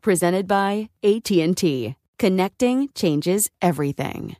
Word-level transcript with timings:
Presented 0.00 0.46
by 0.46 0.88
AT&T. 1.02 1.96
Connecting 2.18 2.88
changes 2.94 3.50
everything. 3.60 4.36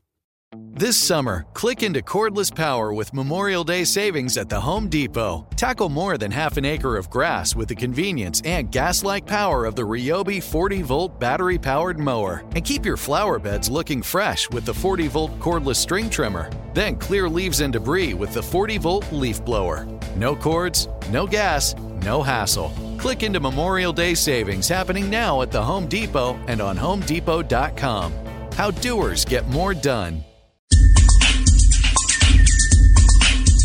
This 0.79 0.97
summer, 0.97 1.47
click 1.55 1.83
into 1.83 2.03
cordless 2.03 2.55
power 2.55 2.93
with 2.93 3.13
Memorial 3.13 3.65
Day 3.65 3.83
savings 3.85 4.37
at 4.37 4.49
the 4.49 4.61
Home 4.61 4.89
Depot. 4.89 5.47
Tackle 5.57 5.89
more 5.89 6.19
than 6.19 6.31
half 6.31 6.57
an 6.57 6.65
acre 6.65 6.97
of 6.97 7.11
grass 7.11 7.57
with 7.57 7.69
the 7.69 7.75
convenience 7.75 8.41
and 8.45 8.71
gas 8.71 9.03
like 9.03 9.27
power 9.27 9.65
of 9.65 9.75
the 9.75 9.83
Ryobi 9.83 10.43
40 10.43 10.83
volt 10.83 11.19
battery 11.19 11.59
powered 11.59 11.99
mower. 11.99 12.45
And 12.55 12.65
keep 12.65 12.85
your 12.85 12.97
flower 12.97 13.39
beds 13.39 13.71
looking 13.71 14.03
fresh 14.03 14.49
with 14.51 14.65
the 14.65 14.75
40 14.75 15.09
volt 15.09 15.39
cordless 15.41 15.77
string 15.77 16.09
trimmer. 16.11 16.51
Then 16.75 16.97
clear 16.97 17.29
leaves 17.29 17.61
and 17.61 17.73
debris 17.73 18.15
with 18.15 18.33
the 18.35 18.43
40 18.43 18.79
volt 18.79 19.11
leaf 19.13 19.45
blower. 19.45 19.87
No 20.15 20.37
cords, 20.37 20.89
no 21.11 21.27
gas, 21.27 21.75
no 22.03 22.23
hassle. 22.23 22.86
Click 22.99 23.23
into 23.23 23.41
Memorial 23.41 23.93
Day 23.93 24.15
savings 24.15 24.69
happening 24.69 25.11
now 25.11 25.43
at 25.43 25.51
the 25.51 25.63
Home 25.63 25.87
Depot 25.87 26.39
and 26.47 26.61
on 26.61 26.77
HomeDepot.com. 26.77 28.13
How 28.53 28.71
doers 28.71 29.25
get 29.25 29.47
more 29.49 29.75
done. 29.75 30.25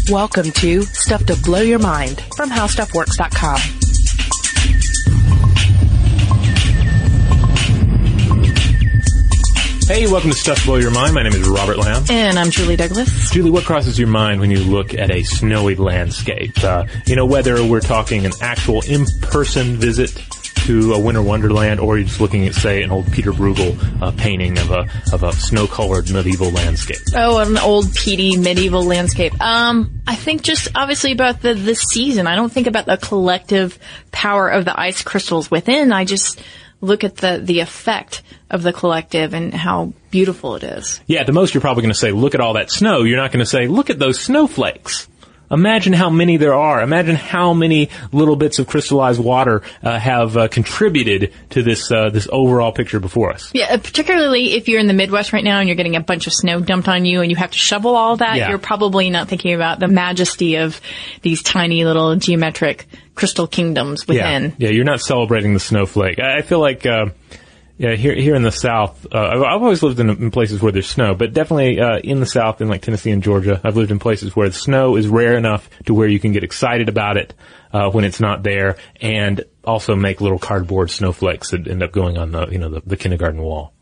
Welcome 0.09 0.51
to 0.51 0.81
Stuff 0.83 1.25
to 1.27 1.35
Blow 1.43 1.61
Your 1.61 1.79
Mind 1.79 2.21
from 2.35 2.49
HowStuffWorks.com. 2.49 3.80
Hey, 9.91 10.07
welcome 10.07 10.29
to 10.29 10.37
Stuff 10.37 10.61
to 10.61 10.65
Blow 10.67 10.77
Your 10.77 10.89
Mind. 10.89 11.13
My 11.13 11.21
name 11.21 11.33
is 11.33 11.45
Robert 11.49 11.77
Lamb. 11.77 12.05
And 12.09 12.39
I'm 12.39 12.49
Julie 12.49 12.77
Douglas. 12.77 13.29
Julie, 13.29 13.51
what 13.51 13.65
crosses 13.65 13.99
your 13.99 14.07
mind 14.07 14.39
when 14.39 14.49
you 14.49 14.59
look 14.59 14.93
at 14.93 15.11
a 15.11 15.21
snowy 15.23 15.75
landscape? 15.75 16.63
Uh, 16.63 16.85
you 17.05 17.17
know, 17.17 17.25
whether 17.25 17.61
we're 17.65 17.81
talking 17.81 18.25
an 18.25 18.31
actual 18.39 18.81
in-person 18.83 19.75
visit 19.75 20.15
to 20.65 20.93
a 20.93 20.99
winter 20.99 21.21
wonderland, 21.21 21.81
or 21.81 21.97
you're 21.97 22.07
just 22.07 22.21
looking 22.21 22.47
at, 22.47 22.53
say, 22.53 22.83
an 22.83 22.89
old 22.89 23.11
Peter 23.11 23.33
Bruegel 23.33 24.01
uh, 24.01 24.11
painting 24.11 24.57
of 24.59 24.71
a 24.71 24.87
of 25.11 25.23
a 25.23 25.33
snow-colored 25.33 26.09
medieval 26.09 26.51
landscape. 26.51 27.01
Oh, 27.13 27.39
an 27.39 27.57
old 27.57 27.93
peaty 27.93 28.37
medieval 28.37 28.85
landscape. 28.85 29.33
Um, 29.41 30.03
I 30.07 30.15
think 30.15 30.43
just 30.43 30.69
obviously 30.73 31.11
about 31.11 31.41
the 31.41 31.53
the 31.53 31.75
season. 31.75 32.27
I 32.27 32.35
don't 32.35 32.51
think 32.51 32.67
about 32.67 32.85
the 32.85 32.95
collective 32.95 33.77
power 34.13 34.47
of 34.47 34.63
the 34.63 34.79
ice 34.79 35.03
crystals 35.03 35.51
within. 35.51 35.91
I 35.91 36.05
just 36.05 36.41
look 36.81 37.03
at 37.03 37.17
the 37.17 37.39
the 37.41 37.59
effect 37.59 38.23
of 38.49 38.63
the 38.63 38.73
collective 38.73 39.33
and 39.33 39.53
how 39.53 39.93
beautiful 40.09 40.55
it 40.55 40.63
is. 40.63 40.99
Yeah, 41.07 41.21
at 41.21 41.27
the 41.27 41.33
most 41.33 41.53
you're 41.53 41.61
probably 41.61 41.83
going 41.83 41.93
to 41.93 41.99
say, 41.99 42.11
look 42.11 42.35
at 42.35 42.41
all 42.41 42.53
that 42.53 42.69
snow. 42.69 43.03
You're 43.03 43.17
not 43.17 43.31
going 43.31 43.43
to 43.43 43.49
say, 43.49 43.67
look 43.67 43.89
at 43.89 43.99
those 43.99 44.19
snowflakes. 44.19 45.07
Imagine 45.51 45.93
how 45.93 46.09
many 46.09 46.37
there 46.37 46.53
are. 46.53 46.81
Imagine 46.81 47.15
how 47.15 47.53
many 47.53 47.89
little 48.11 48.35
bits 48.35 48.57
of 48.59 48.67
crystallized 48.67 49.19
water 49.19 49.61
uh, 49.83 49.99
have 49.99 50.37
uh, 50.37 50.47
contributed 50.47 51.33
to 51.51 51.61
this 51.63 51.91
uh, 51.91 52.09
this 52.09 52.27
overall 52.31 52.71
picture 52.71 52.99
before 52.99 53.31
us. 53.33 53.51
Yeah, 53.53 53.73
uh, 53.73 53.77
particularly 53.77 54.53
if 54.53 54.67
you're 54.67 54.79
in 54.79 54.87
the 54.87 54.93
Midwest 54.93 55.33
right 55.33 55.43
now 55.43 55.59
and 55.59 55.67
you're 55.67 55.75
getting 55.75 55.95
a 55.95 56.01
bunch 56.01 56.27
of 56.27 56.33
snow 56.33 56.59
dumped 56.61 56.87
on 56.87 57.05
you 57.05 57.21
and 57.21 57.29
you 57.29 57.35
have 57.37 57.51
to 57.51 57.57
shovel 57.57 57.95
all 57.95 58.17
that, 58.17 58.37
Yeah. 58.37 58.49
you're 58.49 58.57
probably 58.57 59.09
not 59.09 59.27
thinking 59.27 59.53
about 59.53 59.79
the 59.79 59.87
majesty 59.87 60.55
of 60.55 60.79
these 61.21 61.41
tiny 61.43 61.83
little 61.85 62.15
geometric 62.15 62.87
crystal 63.15 63.45
kingdoms 63.47 64.07
within. 64.07 64.43
Yeah, 64.57 64.67
yeah, 64.67 64.69
you're 64.69 64.85
not 64.85 65.01
celebrating 65.01 65.53
the 65.53 65.59
snowflake. 65.59 66.19
I, 66.19 66.37
I 66.37 66.41
feel 66.43 66.59
like, 66.59 66.85
uh, 66.85 67.07
yeah, 67.81 67.95
here 67.95 68.13
here 68.13 68.35
in 68.35 68.43
the 68.43 68.51
South, 68.51 69.07
uh, 69.11 69.17
I've, 69.17 69.41
I've 69.41 69.63
always 69.63 69.81
lived 69.81 69.99
in, 69.99 70.11
in 70.11 70.29
places 70.29 70.61
where 70.61 70.71
there's 70.71 70.87
snow, 70.87 71.15
but 71.15 71.33
definitely 71.33 71.79
uh, 71.79 71.97
in 71.97 72.19
the 72.19 72.27
South, 72.27 72.61
in 72.61 72.67
like 72.67 72.83
Tennessee 72.83 73.09
and 73.09 73.23
Georgia, 73.23 73.59
I've 73.63 73.75
lived 73.75 73.89
in 73.89 73.97
places 73.97 74.35
where 74.35 74.47
the 74.47 74.53
snow 74.53 74.97
is 74.97 75.07
rare 75.07 75.35
enough 75.35 75.67
to 75.87 75.95
where 75.95 76.07
you 76.07 76.19
can 76.19 76.31
get 76.31 76.43
excited 76.43 76.89
about 76.89 77.17
it 77.17 77.33
uh, 77.73 77.89
when 77.89 78.05
it's 78.05 78.19
not 78.19 78.43
there, 78.43 78.77
and 78.97 79.43
also 79.63 79.95
make 79.95 80.21
little 80.21 80.37
cardboard 80.37 80.91
snowflakes 80.91 81.49
that 81.49 81.67
end 81.67 81.81
up 81.81 81.91
going 81.91 82.19
on 82.19 82.31
the 82.31 82.49
you 82.49 82.59
know 82.59 82.69
the, 82.69 82.83
the 82.85 82.97
kindergarten 82.97 83.41
wall. 83.41 83.73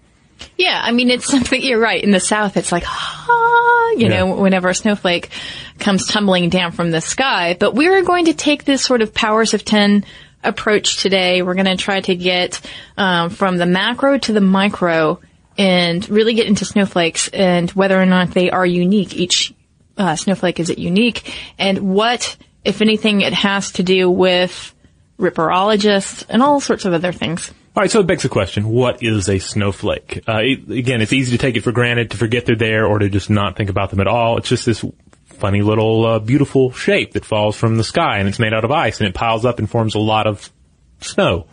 Yeah, 0.55 0.79
I 0.81 0.93
mean, 0.93 1.09
it's 1.09 1.25
something, 1.29 1.61
you're 1.61 1.77
right. 1.77 2.01
In 2.01 2.11
the 2.11 2.21
South, 2.21 2.55
it's 2.55 2.71
like, 2.71 2.85
ah, 2.87 3.91
you 3.97 4.07
know, 4.07 4.33
whenever 4.33 4.69
a 4.69 4.75
snowflake 4.75 5.29
comes 5.77 6.07
tumbling 6.07 6.47
down 6.47 6.71
from 6.71 6.89
the 6.89 7.01
sky. 7.01 7.57
But 7.59 7.75
we're 7.75 8.03
going 8.03 8.25
to 8.25 8.33
take 8.33 8.63
this 8.63 8.81
sort 8.81 9.01
of 9.01 9.13
powers 9.13 9.53
of 9.53 9.65
10 9.65 10.05
approach 10.43 11.01
today. 11.01 11.41
We're 11.41 11.55
going 11.55 11.65
to 11.65 11.75
try 11.75 12.01
to 12.01 12.15
get 12.15 12.61
um, 12.97 13.29
from 13.29 13.57
the 13.57 13.65
macro 13.65 14.17
to 14.17 14.33
the 14.33 14.41
micro 14.41 15.19
and 15.57 16.07
really 16.09 16.33
get 16.33 16.47
into 16.47 16.65
snowflakes 16.65 17.27
and 17.29 17.69
whether 17.71 18.01
or 18.01 18.05
not 18.05 18.31
they 18.31 18.49
are 18.49 18.65
unique. 18.65 19.15
Each 19.15 19.53
uh, 19.97 20.15
snowflake 20.15 20.59
is 20.59 20.69
it 20.69 20.79
unique 20.79 21.35
and 21.57 21.93
what, 21.93 22.37
if 22.63 22.81
anything, 22.81 23.21
it 23.21 23.33
has 23.33 23.73
to 23.73 23.83
do 23.83 24.09
with 24.09 24.73
ripperologists 25.19 26.25
and 26.29 26.41
all 26.41 26.61
sorts 26.61 26.85
of 26.85 26.93
other 26.93 27.11
things. 27.11 27.51
All 27.75 27.81
right, 27.81 27.91
so 27.91 27.99
it 27.99 28.07
begs 28.07 28.23
the 28.23 28.29
question: 28.29 28.67
What 28.67 29.03
is 29.03 29.29
a 29.29 29.39
snowflake? 29.39 30.23
Uh, 30.27 30.39
again, 30.39 31.01
it's 31.01 31.13
easy 31.13 31.37
to 31.37 31.41
take 31.41 31.55
it 31.55 31.61
for 31.61 31.71
granted, 31.71 32.11
to 32.11 32.17
forget 32.17 32.45
they're 32.45 32.55
there, 32.55 32.85
or 32.85 32.99
to 32.99 33.09
just 33.09 33.29
not 33.29 33.55
think 33.55 33.69
about 33.69 33.91
them 33.91 33.99
at 33.99 34.07
all. 34.07 34.37
It's 34.37 34.49
just 34.49 34.65
this 34.65 34.83
funny 35.39 35.61
little 35.61 36.05
uh, 36.05 36.19
beautiful 36.19 36.71
shape 36.71 37.13
that 37.13 37.25
falls 37.25 37.55
from 37.55 37.77
the 37.77 37.83
sky, 37.83 38.19
and 38.19 38.27
it's 38.27 38.39
made 38.39 38.53
out 38.53 38.65
of 38.65 38.71
ice, 38.71 38.99
and 38.99 39.07
it 39.07 39.15
piles 39.15 39.45
up 39.45 39.59
and 39.59 39.69
forms 39.69 39.95
a 39.95 39.99
lot 39.99 40.27
of 40.27 40.51
snow. 41.01 41.47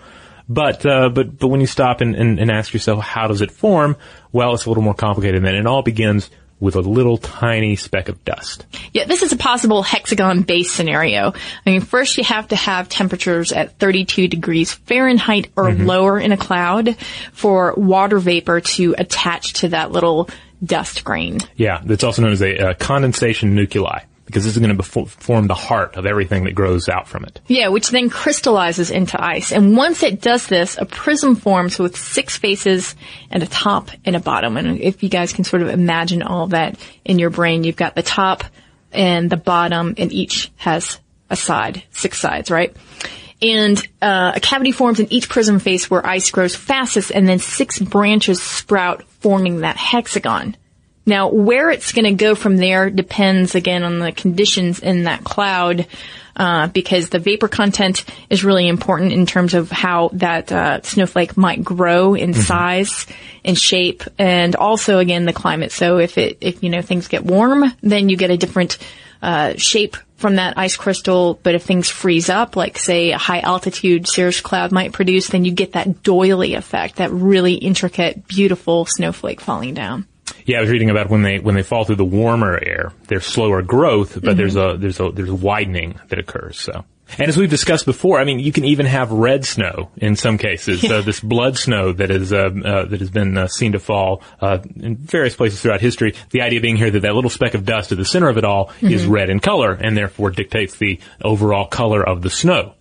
But 0.49 0.87
uh, 0.87 1.08
but 1.08 1.38
but 1.38 1.49
when 1.49 1.60
you 1.60 1.66
stop 1.66 2.00
and, 2.00 2.14
and, 2.14 2.38
and 2.38 2.50
ask 2.50 2.72
yourself, 2.72 3.02
how 3.02 3.26
does 3.26 3.40
it 3.40 3.50
form? 3.50 3.96
Well, 4.32 4.55
it's 4.55 4.66
a 4.66 4.69
little 4.69 4.84
more 4.84 4.94
complicated 4.94 5.37
than 5.37 5.44
that. 5.44 5.55
It 5.55 5.66
all 5.66 5.82
begins 5.82 6.31
with 6.58 6.75
a 6.75 6.81
little 6.81 7.19
tiny 7.19 7.76
speck 7.76 8.08
of 8.08 8.25
dust. 8.25 8.64
Yeah, 8.93 9.05
this 9.05 9.22
is 9.22 9.32
a 9.32 9.37
possible 9.37 9.82
hexagon 9.82 10.43
base 10.43 10.72
scenario. 10.72 11.32
I 11.66 11.70
mean, 11.70 11.82
first 11.82 12.16
you 12.16 12.25
have 12.25 12.49
to 12.49 12.56
have 12.56 12.88
temperatures 12.88 13.52
at 13.52 13.78
32 13.78 14.28
degrees 14.28 14.72
Fahrenheit 14.72 15.50
or 15.55 15.72
lower 15.72 16.19
in 16.19 16.32
a 16.32 16.37
cloud 16.37 16.96
for 17.32 17.75
water 17.76 18.19
vapor 18.19 18.60
to 18.60 18.94
attach 18.96 19.55
to 19.55 19.69
that 19.69 19.93
little 19.93 20.31
dust 20.64 21.05
grain. 21.05 21.38
Yeah, 21.56 21.81
that's 21.85 22.05
also 22.05 22.23
known 22.23 22.32
as 22.32 22.43
a 22.43 22.70
uh, 22.70 22.75
condensation 22.75 23.55
nuclei 23.55 24.00
because 24.26 24.44
this 24.44 24.55
is 24.55 24.58
going 24.58 24.70
to 24.70 24.76
befo- 24.76 25.05
form 25.05 25.47
the 25.47 25.55
heart 25.55 25.97
of 25.97 26.05
everything 26.05 26.44
that 26.44 26.55
grows 26.55 26.88
out 26.88 27.06
from 27.06 27.25
it. 27.25 27.41
Yeah, 27.47 27.69
which 27.69 27.91
then 27.91 28.11
crystallizes 28.11 28.91
into 28.91 29.23
ice. 29.23 29.53
And 29.53 29.76
once 29.76 30.03
it 30.03 30.20
does 30.20 30.49
this, 30.49 30.76
a 30.76 30.85
prism 30.85 31.37
forms 31.37 31.79
with 31.79 31.97
six 31.97 32.37
faces 32.37 32.97
and 33.31 33.43
a 33.43 33.47
top 33.47 33.88
and 34.05 34.17
a 34.17 34.20
bottom. 34.20 34.56
And 34.56 34.81
if 34.81 35.03
you 35.05 35.08
guys 35.08 35.32
can 35.32 35.44
sort 35.44 35.62
of 35.62 35.69
imagine 35.69 36.23
all 36.23 36.44
of 36.44 36.50
that 36.50 36.76
in 37.05 37.20
your 37.20 37.31
brain, 37.31 37.62
you've 37.62 37.76
got 37.76 37.94
the 37.94 38.03
top 38.03 38.43
and 38.93 39.31
the 39.31 39.37
bottom, 39.37 39.94
and 39.97 40.12
each 40.12 40.50
has 40.56 40.99
a 41.31 41.37
side, 41.37 41.85
six 41.91 42.19
sides, 42.19 42.50
right? 42.50 42.76
And 43.42 43.86
uh, 44.00 44.32
a 44.36 44.40
cavity 44.40 44.72
forms 44.72 44.98
in 44.98 45.12
each 45.12 45.28
prism 45.28 45.58
face 45.58 45.90
where 45.90 46.06
ice 46.06 46.30
grows 46.30 46.56
fastest, 46.56 47.10
and 47.10 47.28
then 47.28 47.38
six 47.38 47.78
branches 47.78 48.42
sprout, 48.42 49.02
forming 49.20 49.60
that 49.60 49.76
hexagon. 49.76 50.56
Now, 51.04 51.28
where 51.28 51.70
it's 51.70 51.92
going 51.92 52.06
to 52.06 52.24
go 52.24 52.34
from 52.34 52.56
there 52.56 52.90
depends 52.90 53.54
again 53.54 53.84
on 53.84 54.00
the 54.00 54.10
conditions 54.10 54.80
in 54.80 55.04
that 55.04 55.22
cloud, 55.22 55.86
uh, 56.34 56.66
because 56.68 57.10
the 57.10 57.18
vapor 57.18 57.48
content 57.48 58.04
is 58.28 58.44
really 58.44 58.66
important 58.66 59.12
in 59.12 59.24
terms 59.24 59.54
of 59.54 59.70
how 59.70 60.10
that 60.14 60.50
uh, 60.50 60.82
snowflake 60.82 61.36
might 61.36 61.62
grow 61.62 62.14
in 62.14 62.32
mm-hmm. 62.32 62.40
size 62.40 63.06
and 63.44 63.56
shape, 63.56 64.02
and 64.18 64.56
also 64.56 64.98
again 64.98 65.26
the 65.26 65.32
climate. 65.32 65.72
So 65.72 65.98
if 65.98 66.18
it 66.18 66.38
if 66.40 66.62
you 66.62 66.70
know 66.70 66.82
things 66.82 67.08
get 67.08 67.24
warm, 67.24 67.64
then 67.82 68.08
you 68.08 68.16
get 68.16 68.30
a 68.30 68.36
different 68.36 68.78
uh, 69.26 69.55
shape 69.56 69.96
from 70.19 70.37
that 70.37 70.56
ice 70.56 70.76
crystal, 70.76 71.38
but 71.43 71.56
if 71.56 71.64
things 71.64 71.90
freeze 71.90 72.31
up, 72.31 72.55
like 72.55 72.78
say 72.78 73.11
a 73.11 73.19
high 73.19 73.40
altitude 73.40 74.06
cirrus 74.06 74.40
cloud 74.40 74.70
might 74.70 74.93
produce, 74.93 75.28
then 75.28 75.44
you 75.44 75.50
get 75.50 75.73
that 75.73 76.05
doily 76.05 76.55
effect, 76.55 76.96
that 76.96 77.11
really 77.11 77.55
intricate, 77.55 78.28
beautiful 78.28 78.87
snowflake 78.87 79.40
falling 79.40 79.75
down. 79.75 80.06
Yeah, 80.44 80.58
I 80.58 80.61
was 80.61 80.70
reading 80.70 80.90
about 80.90 81.11
when 81.11 81.23
they 81.23 81.40
when 81.40 81.56
they 81.56 81.64
fall 81.64 81.84
through 81.84 81.96
the 81.96 82.05
warmer 82.05 82.56
air, 82.56 82.93
there's 83.08 83.26
slower 83.26 83.62
growth, 83.62 84.14
but 84.14 84.23
mm-hmm. 84.23 84.37
there's 84.37 84.55
a 84.55 84.76
there's 84.78 85.00
a 85.00 85.11
there's 85.11 85.29
a 85.29 85.34
widening 85.34 85.99
that 86.08 86.20
occurs. 86.20 86.58
So. 86.58 86.84
And 87.19 87.29
as 87.29 87.37
we've 87.37 87.50
discussed 87.50 87.87
before, 87.87 88.19
I 88.19 88.25
mean, 88.25 88.41
you 88.41 88.53
can 88.53 88.64
even 88.64 88.85
have 88.87 89.12
red 89.12 89.44
snow 89.44 89.91
in 89.97 90.17
some 90.17 90.38
cases. 90.38 90.82
Yeah. 90.82 90.94
Uh, 90.97 91.03
this 91.03 91.20
blood 91.20 91.56
snow 91.56 91.93
that 91.93 92.11
is 92.11 92.32
uh, 92.32 92.50
uh, 92.64 92.85
that 92.87 93.00
has 93.00 93.11
been 93.11 93.38
uh, 93.38 93.47
seen 93.47 93.73
to 93.73 93.79
fall 93.79 94.23
uh, 94.41 94.58
in 94.76 94.97
various 94.97 95.37
places 95.37 95.61
throughout 95.61 95.81
history. 95.81 96.14
The 96.31 96.43
idea 96.43 96.61
being 96.61 96.76
here 96.76 96.91
that 96.91 97.00
that 97.00 97.14
little 97.14 97.31
speck 97.31 97.55
of 97.55 97.64
dust 97.64 97.93
at 97.93 97.99
the 97.99 98.05
center 98.05 98.29
of 98.29 98.38
it 98.38 98.44
all 98.44 98.67
mm-hmm. 98.67 98.88
is 98.88 99.06
red 99.06 99.31
in 99.31 99.41
color, 99.41 99.73
and 99.73 99.97
therefore 99.97 100.31
dictates 100.31 100.76
the 100.79 101.00
overall 101.23 101.67
color 101.67 102.06
of 102.06 102.23
the 102.23 102.31
snow. 102.31 102.75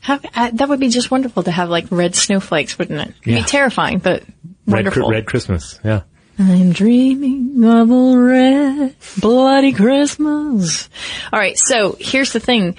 How, 0.00 0.18
uh, 0.34 0.50
that 0.54 0.68
would 0.68 0.80
be 0.80 0.88
just 0.88 1.12
wonderful 1.12 1.44
to 1.44 1.52
have 1.52 1.70
like 1.70 1.86
red 1.90 2.16
snowflakes, 2.16 2.76
wouldn't 2.76 3.00
it? 3.00 3.08
It'd 3.22 3.26
yeah. 3.26 3.38
be 3.38 3.44
terrifying, 3.44 3.98
but 3.98 4.24
wonderful. 4.66 5.08
Red, 5.08 5.16
red 5.16 5.26
Christmas, 5.26 5.78
yeah. 5.84 6.02
I'm 6.38 6.72
dreaming 6.72 7.62
of 7.64 7.90
a 7.90 8.18
red, 8.18 8.96
bloody 9.20 9.72
Christmas. 9.72 10.88
All 11.32 11.38
right, 11.38 11.56
so 11.56 11.96
here's 12.00 12.32
the 12.32 12.40
thing. 12.40 12.76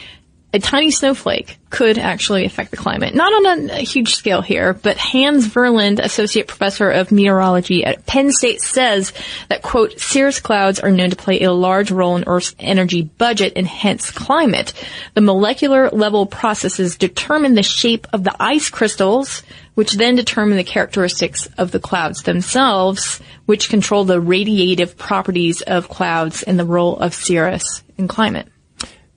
A 0.55 0.59
tiny 0.59 0.91
snowflake 0.91 1.57
could 1.71 1.97
actually 1.97 2.45
affect 2.45 2.69
the 2.69 2.77
climate. 2.77 3.15
Not 3.15 3.33
on 3.33 3.69
a, 3.71 3.73
a 3.73 3.83
huge 3.83 4.13
scale 4.13 4.43
here, 4.43 4.75
but 4.75 4.97
Hans 4.97 5.47
Verlinde, 5.47 5.99
associate 5.99 6.47
professor 6.47 6.91
of 6.91 7.11
meteorology 7.11 7.83
at 7.83 8.05
Penn 8.05 8.31
State 8.31 8.61
says 8.61 9.13
that 9.49 9.63
quote, 9.63 9.99
cirrus 9.99 10.39
clouds 10.39 10.79
are 10.79 10.91
known 10.91 11.09
to 11.09 11.15
play 11.15 11.41
a 11.41 11.51
large 11.51 11.89
role 11.89 12.15
in 12.17 12.25
Earth's 12.27 12.53
energy 12.59 13.01
budget 13.01 13.53
and 13.55 13.65
hence 13.65 14.11
climate. 14.11 14.73
The 15.15 15.21
molecular 15.21 15.89
level 15.89 16.27
processes 16.27 16.97
determine 16.97 17.55
the 17.55 17.63
shape 17.63 18.05
of 18.13 18.23
the 18.23 18.35
ice 18.39 18.69
crystals, 18.69 19.41
which 19.73 19.93
then 19.93 20.15
determine 20.15 20.57
the 20.57 20.63
characteristics 20.63 21.47
of 21.57 21.71
the 21.71 21.79
clouds 21.79 22.21
themselves, 22.21 23.19
which 23.47 23.69
control 23.69 24.05
the 24.05 24.21
radiative 24.21 24.97
properties 24.97 25.63
of 25.63 25.89
clouds 25.89 26.43
and 26.43 26.59
the 26.59 26.65
role 26.65 26.95
of 26.95 27.15
cirrus 27.15 27.81
in 27.97 28.07
climate. 28.07 28.47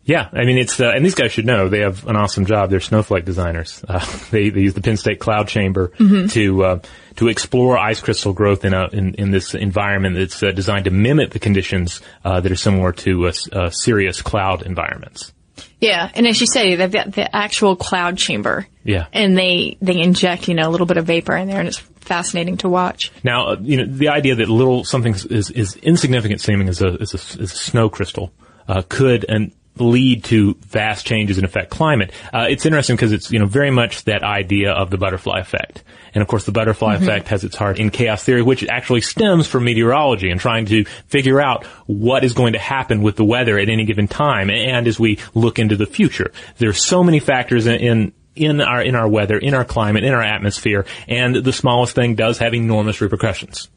Yeah, 0.06 0.28
I 0.32 0.44
mean 0.44 0.56
it's 0.56 0.78
uh, 0.78 0.92
and 0.94 1.04
these 1.04 1.16
guys 1.16 1.32
should 1.32 1.46
know 1.46 1.68
they 1.68 1.80
have 1.80 2.06
an 2.06 2.14
awesome 2.14 2.46
job. 2.46 2.70
They're 2.70 2.80
snowflake 2.80 3.24
designers. 3.24 3.84
Uh, 3.96 4.04
they 4.30 4.50
they 4.50 4.60
use 4.60 4.74
the 4.74 4.80
Penn 4.80 4.96
State 4.96 5.20
Cloud 5.20 5.48
Chamber 5.48 5.88
mm-hmm. 5.98 6.26
to 6.28 6.64
uh, 6.64 6.80
to 7.16 7.28
explore 7.28 7.78
ice 7.78 8.00
crystal 8.00 8.32
growth 8.32 8.64
in 8.64 8.74
a 8.74 8.88
in, 8.88 9.14
in 9.14 9.30
this 9.30 9.54
environment 9.54 10.16
that's 10.16 10.42
uh, 10.42 10.50
designed 10.50 10.84
to 10.84 10.90
mimic 10.90 11.30
the 11.30 11.38
conditions 11.38 12.00
uh, 12.24 12.40
that 12.40 12.50
are 12.50 12.56
similar 12.56 12.92
to 12.92 13.26
uh, 13.26 13.70
cirrus 13.70 14.22
cloud 14.22 14.62
environments. 14.62 15.32
Yeah, 15.80 16.10
and 16.14 16.26
as 16.26 16.40
you 16.40 16.46
say, 16.46 16.74
they've 16.74 16.90
got 16.90 17.12
the 17.12 17.34
actual 17.34 17.76
cloud 17.76 18.18
chamber. 18.18 18.66
Yeah, 18.84 19.06
and 19.12 19.36
they 19.36 19.78
they 19.80 20.00
inject 20.00 20.48
you 20.48 20.54
know 20.54 20.68
a 20.68 20.70
little 20.70 20.86
bit 20.86 20.96
of 20.96 21.06
vapor 21.06 21.36
in 21.36 21.48
there, 21.48 21.60
and 21.60 21.68
it's 21.68 21.78
fascinating 21.78 22.56
to 22.58 22.68
watch. 22.68 23.12
Now, 23.22 23.48
uh, 23.48 23.56
you 23.60 23.78
know, 23.78 23.86
the 23.86 24.08
idea 24.08 24.34
that 24.36 24.48
little 24.48 24.84
something 24.84 25.14
is, 25.14 25.50
is 25.50 25.76
insignificant 25.76 26.40
seeming 26.40 26.68
as 26.68 26.80
a, 26.80 26.96
as 27.00 27.14
a, 27.14 27.42
as 27.42 27.52
a 27.52 27.56
snow 27.56 27.88
crystal 27.88 28.32
uh, 28.68 28.82
could 28.88 29.24
and 29.28 29.52
lead 29.78 30.24
to 30.24 30.54
vast 30.66 31.06
changes 31.06 31.38
and 31.38 31.44
affect 31.44 31.70
climate. 31.70 32.12
Uh, 32.32 32.46
it's 32.48 32.66
interesting 32.66 32.96
because 32.96 33.12
it's 33.12 33.30
you 33.30 33.38
know 33.38 33.46
very 33.46 33.70
much 33.70 34.04
that 34.04 34.22
idea 34.22 34.72
of 34.72 34.90
the 34.90 34.98
butterfly 34.98 35.40
effect. 35.40 35.82
And 36.14 36.22
of 36.22 36.28
course, 36.28 36.44
the 36.44 36.52
butterfly 36.52 36.94
mm-hmm. 36.94 37.04
effect 37.04 37.28
has 37.28 37.44
its 37.44 37.56
heart 37.56 37.78
in 37.78 37.90
chaos 37.90 38.24
theory, 38.24 38.42
which 38.42 38.66
actually 38.66 39.02
stems 39.02 39.46
from 39.46 39.64
meteorology 39.64 40.30
and 40.30 40.40
trying 40.40 40.66
to 40.66 40.84
figure 41.08 41.40
out 41.40 41.64
what 41.86 42.24
is 42.24 42.32
going 42.32 42.54
to 42.54 42.58
happen 42.58 43.02
with 43.02 43.16
the 43.16 43.24
weather 43.24 43.58
at 43.58 43.68
any 43.68 43.84
given 43.84 44.08
time. 44.08 44.50
And 44.50 44.86
as 44.86 44.98
we 44.98 45.18
look 45.34 45.58
into 45.58 45.76
the 45.76 45.86
future, 45.86 46.32
there's 46.58 46.82
so 46.82 47.04
many 47.04 47.20
factors 47.20 47.66
in, 47.66 47.80
in 47.80 48.12
in 48.34 48.60
our 48.60 48.82
in 48.82 48.94
our 48.94 49.08
weather, 49.08 49.38
in 49.38 49.54
our 49.54 49.64
climate, 49.64 50.04
in 50.04 50.12
our 50.12 50.22
atmosphere, 50.22 50.86
and 51.08 51.34
the 51.36 51.52
smallest 51.52 51.94
thing 51.94 52.14
does 52.14 52.38
have 52.38 52.54
enormous 52.54 53.00
repercussions. 53.00 53.68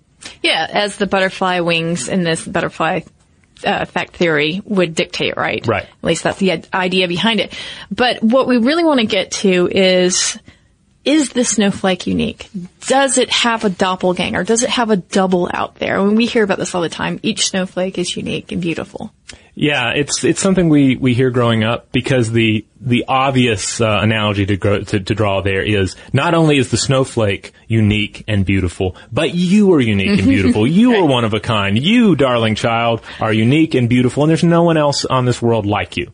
Yeah, 0.43 0.67
as 0.69 0.97
the 0.97 1.07
butterfly 1.07 1.61
wings 1.61 2.09
in 2.09 2.23
this 2.23 2.45
butterfly 2.45 3.01
uh, 3.65 3.79
effect 3.81 4.15
theory 4.15 4.61
would 4.65 4.95
dictate, 4.95 5.37
right? 5.37 5.65
Right. 5.65 5.83
At 5.83 6.03
least 6.03 6.23
that's 6.23 6.39
the 6.39 6.63
idea 6.73 7.07
behind 7.07 7.39
it. 7.39 7.53
But 7.91 8.23
what 8.23 8.47
we 8.47 8.57
really 8.57 8.83
want 8.83 8.99
to 8.99 9.05
get 9.05 9.31
to 9.31 9.67
is 9.67 10.39
is 11.05 11.29
the 11.29 11.45
snowflake 11.45 12.07
unique? 12.07 12.49
Does 12.81 13.17
it 13.17 13.29
have 13.29 13.63
a 13.63 13.69
doppelganger? 13.69 14.43
Does 14.43 14.63
it 14.63 14.69
have 14.69 14.89
a 14.89 14.97
double 14.97 15.49
out 15.51 15.75
there? 15.75 16.03
When 16.03 16.15
we 16.15 16.25
hear 16.25 16.43
about 16.43 16.59
this 16.59 16.75
all 16.75 16.81
the 16.81 16.89
time, 16.89 17.19
each 17.23 17.47
snowflake 17.49 17.97
is 17.97 18.15
unique 18.15 18.51
and 18.51 18.61
beautiful. 18.61 19.13
Yeah, 19.61 19.89
it's 19.89 20.23
it's 20.23 20.39
something 20.39 20.69
we, 20.69 20.95
we 20.95 21.13
hear 21.13 21.31
growing 21.31 21.65
up 21.65 21.91
because 21.91 22.31
the 22.31 22.65
the 22.79 23.03
obvious 23.09 23.81
uh, 23.81 23.99
analogy 24.01 24.45
to, 24.45 24.55
grow, 24.55 24.79
to, 24.79 25.01
to 25.01 25.13
draw 25.13 25.41
there 25.41 25.61
is 25.61 25.97
not 26.13 26.33
only 26.33 26.57
is 26.57 26.71
the 26.71 26.77
snowflake 26.77 27.51
unique 27.67 28.23
and 28.25 28.45
beautiful, 28.45 28.95
but 29.11 29.35
you 29.35 29.73
are 29.73 29.81
unique 29.81 30.17
and 30.17 30.27
beautiful. 30.29 30.65
You 30.65 30.95
are 30.95 31.05
one 31.05 31.25
of 31.25 31.33
a 31.33 31.41
kind. 31.41 31.77
You, 31.77 32.15
darling 32.15 32.55
child, 32.55 33.01
are 33.19 33.33
unique 33.33 33.73
and 33.73 33.89
beautiful, 33.89 34.23
and 34.23 34.29
there's 34.29 34.45
no 34.45 34.63
one 34.63 34.77
else 34.77 35.03
on 35.03 35.25
this 35.25 35.41
world 35.41 35.65
like 35.65 35.97
you. 35.97 36.13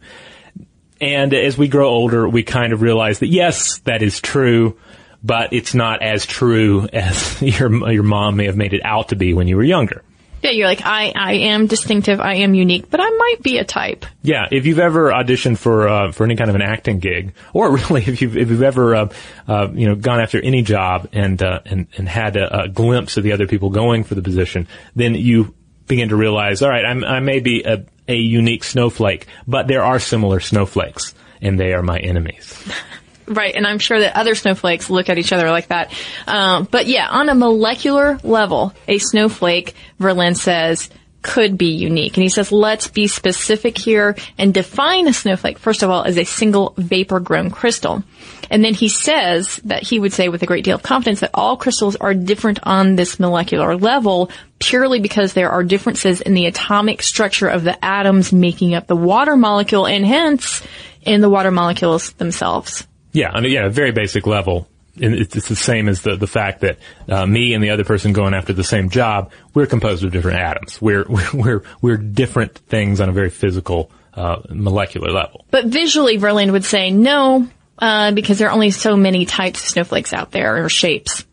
And 1.00 1.32
as 1.32 1.56
we 1.56 1.68
grow 1.68 1.88
older, 1.88 2.28
we 2.28 2.42
kind 2.42 2.74
of 2.74 2.82
realize 2.82 3.20
that 3.20 3.28
yes, 3.28 3.78
that 3.82 4.02
is 4.02 4.20
true, 4.20 4.80
but 5.24 5.54
it's 5.54 5.76
not 5.76 6.02
as 6.02 6.26
true 6.26 6.88
as 6.94 7.40
your 7.44 7.92
your 7.92 8.02
mom 8.02 8.38
may 8.38 8.48
have 8.48 8.58
made 8.58 8.74
it 8.74 8.82
out 8.84 9.10
to 9.10 9.16
be 9.16 9.36
when 9.36 9.48
you 9.48 9.56
were 9.56 9.64
younger. 9.64 10.02
Yeah, 10.42 10.52
you're 10.52 10.68
like, 10.68 10.82
I, 10.86 11.12
I 11.16 11.34
am 11.34 11.68
distinctive, 11.68 12.20
I 12.20 12.36
am 12.36 12.54
unique, 12.54 12.90
but 12.90 13.00
I 13.00 13.10
might 13.10 13.42
be 13.42 13.58
a 13.58 13.64
type. 13.64 14.06
Yeah, 14.22 14.48
if 14.52 14.66
you've 14.66 14.80
ever 14.80 15.10
auditioned 15.12 15.58
for 15.58 15.88
uh, 15.88 16.12
for 16.12 16.24
any 16.24 16.36
kind 16.36 16.50
of 16.50 16.56
an 16.56 16.62
acting 16.62 17.00
gig, 17.00 17.34
or 17.54 17.72
really 17.78 18.02
if 18.02 18.22
you've 18.22 18.38
if 18.38 18.50
you've 18.50 18.62
ever 18.62 18.96
uh, 18.96 19.10
uh, 19.48 19.68
you 19.74 19.88
know 19.88 19.96
gone 19.96 20.20
after 20.20 20.40
any 20.40 20.62
job 20.62 21.10
and 21.14 21.42
uh, 21.42 21.62
and 21.66 21.88
and 21.98 22.08
had 22.08 22.36
a, 22.38 22.64
a, 22.64 22.68
glimpse 22.70 23.18
of 23.18 23.24
the 23.24 23.32
other 23.32 23.48
people 23.48 23.70
going 23.70 24.04
for 24.04 24.16
the 24.16 24.22
position, 24.22 24.68
then 24.96 25.16
you 25.16 25.54
begin 25.88 26.10
to 26.10 26.16
realize, 26.16 26.62
all 26.62 26.70
right, 26.70 26.86
I'm, 26.86 27.04
I 27.04 27.20
may 27.20 27.40
be 27.40 27.64
a, 27.64 27.86
a 28.08 28.16
unique 28.16 28.64
snowflake, 28.64 29.28
but 29.48 29.68
there 29.68 29.84
are 29.84 30.00
similar 30.00 30.40
snowflakes, 30.40 31.14
and 31.42 31.60
they 31.60 31.74
are 31.74 31.82
my 31.82 31.98
enemies. 31.98 32.72
Right, 33.28 33.56
and 33.56 33.66
I'm 33.66 33.80
sure 33.80 34.00
that 34.00 34.16
other 34.16 34.36
snowflakes 34.36 34.90
look 34.90 35.10
at 35.10 35.18
each 35.18 35.34
other 35.34 35.50
like 35.50 35.68
that. 35.68 35.92
Um, 36.28 36.68
but 36.70 36.86
yeah, 36.86 37.08
on 37.10 37.30
a 37.30 37.36
molecular 37.36 38.20
level, 38.24 38.74
a 38.88 39.00
snowflake, 39.00 39.74
Verlinde 40.00 40.38
says, 40.38 40.90
could 41.26 41.58
be 41.58 41.72
unique. 41.72 42.16
And 42.16 42.22
he 42.22 42.30
says, 42.30 42.52
let's 42.52 42.88
be 42.88 43.08
specific 43.08 43.80
here 43.80 44.16
and 44.38 44.54
define 44.54 45.08
a 45.08 45.14
snowflake, 45.14 45.58
first 45.58 45.82
of 45.82 45.90
all, 45.90 46.04
as 46.04 46.18
a 46.18 46.24
single 46.24 46.76
vapor 46.78 47.20
grown 47.20 47.50
crystal. 47.50 48.04
And 48.52 48.64
then 48.64 48.76
he 48.76 48.90
says 48.90 49.60
that 49.66 49.82
he 49.82 50.00
would 50.00 50.14
say 50.14 50.30
with 50.30 50.44
a 50.44 50.46
great 50.46 50.64
deal 50.64 50.76
of 50.76 50.84
confidence 50.84 51.22
that 51.22 51.32
all 51.34 51.58
crystals 51.58 51.96
are 51.96 52.14
different 52.14 52.60
on 52.62 52.96
this 52.96 53.20
molecular 53.20 53.76
level 53.76 54.30
purely 54.60 55.00
because 55.00 55.34
there 55.34 55.50
are 55.50 55.64
differences 55.64 56.22
in 56.22 56.36
the 56.36 56.46
atomic 56.46 57.02
structure 57.02 57.48
of 57.48 57.64
the 57.64 57.84
atoms 57.84 58.32
making 58.32 58.76
up 58.76 58.86
the 58.86 58.96
water 58.96 59.36
molecule 59.36 59.88
and 59.88 60.06
hence 60.06 60.62
in 61.02 61.22
the 61.22 61.30
water 61.30 61.50
molecules 61.50 62.12
themselves. 62.14 62.86
Yeah, 63.16 63.32
on 63.32 63.46
a, 63.46 63.48
yeah, 63.48 63.70
very 63.70 63.92
basic 63.92 64.28
level. 64.28 64.68
It's, 64.98 65.36
it's 65.36 65.48
the 65.48 65.56
same 65.56 65.88
as 65.88 66.02
the, 66.02 66.16
the 66.18 66.28
fact 66.28 66.62
that 66.62 66.80
uh, 67.08 67.26
me 67.26 67.54
and 67.54 67.64
the 67.64 67.70
other 67.70 67.86
person 67.86 68.14
going 68.14 68.34
after 68.34 68.54
the 68.54 68.64
same 68.64 68.90
job, 68.90 69.32
we're 69.54 69.68
composed 69.68 70.04
of 70.04 70.12
different 70.12 70.40
atoms. 70.40 70.82
We're, 70.82 71.06
we're, 71.34 71.64
we're 71.82 71.98
different 71.98 72.58
things 72.58 73.00
on 73.00 73.10
a 73.10 73.14
very 73.14 73.30
physical, 73.30 73.90
uh, 74.14 74.42
molecular 74.50 75.12
level. 75.12 75.46
But 75.50 75.66
visually, 75.66 76.18
Verlinde 76.18 76.52
would 76.52 76.66
say 76.66 76.92
no, 76.92 77.48
uh, 77.80 78.12
because 78.12 78.38
there 78.38 78.50
are 78.50 78.54
only 78.54 78.72
so 78.72 78.98
many 78.98 79.26
types 79.26 79.64
of 79.64 79.70
snowflakes 79.70 80.14
out 80.14 80.32
there 80.32 80.64
or 80.64 80.70
shapes. 80.70 81.26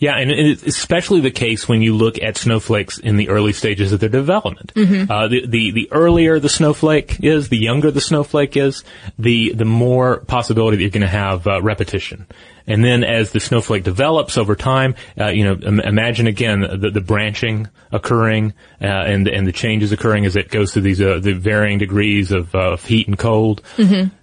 Yeah, 0.00 0.16
and 0.16 0.30
it's 0.30 0.62
especially 0.62 1.20
the 1.20 1.30
case 1.30 1.68
when 1.68 1.82
you 1.82 1.96
look 1.96 2.22
at 2.22 2.36
snowflakes 2.36 2.98
in 2.98 3.16
the 3.16 3.28
early 3.28 3.52
stages 3.52 3.92
of 3.92 4.00
their 4.00 4.08
development. 4.08 4.72
Mm-hmm. 4.74 5.10
Uh, 5.10 5.28
the, 5.28 5.46
the, 5.46 5.70
the 5.70 5.92
earlier 5.92 6.38
the 6.38 6.48
snowflake 6.48 7.22
is, 7.22 7.48
the 7.48 7.58
younger 7.58 7.90
the 7.90 8.00
snowflake 8.00 8.56
is, 8.56 8.84
the 9.18 9.52
the 9.52 9.64
more 9.64 10.20
possibility 10.20 10.76
that 10.76 10.82
you're 10.82 10.90
going 10.90 11.02
to 11.02 11.08
have 11.08 11.46
uh, 11.46 11.62
repetition. 11.62 12.26
And 12.66 12.82
then 12.82 13.04
as 13.04 13.32
the 13.32 13.40
snowflake 13.40 13.84
develops 13.84 14.38
over 14.38 14.56
time, 14.56 14.94
uh, 15.20 15.28
you 15.28 15.44
know, 15.44 15.54
Im- 15.54 15.80
imagine 15.80 16.26
again 16.26 16.60
the, 16.60 16.90
the 16.90 17.00
branching 17.00 17.68
occurring 17.92 18.54
uh, 18.80 18.86
and 18.86 19.28
and 19.28 19.46
the 19.46 19.52
changes 19.52 19.92
occurring 19.92 20.24
as 20.24 20.34
it 20.36 20.50
goes 20.50 20.72
through 20.72 20.82
these 20.82 21.00
uh, 21.00 21.18
the 21.20 21.34
varying 21.34 21.78
degrees 21.78 22.32
of, 22.32 22.54
uh, 22.54 22.72
of 22.72 22.84
heat 22.84 23.06
and 23.06 23.18
cold. 23.18 23.62
Mm-hmm. 23.76 24.14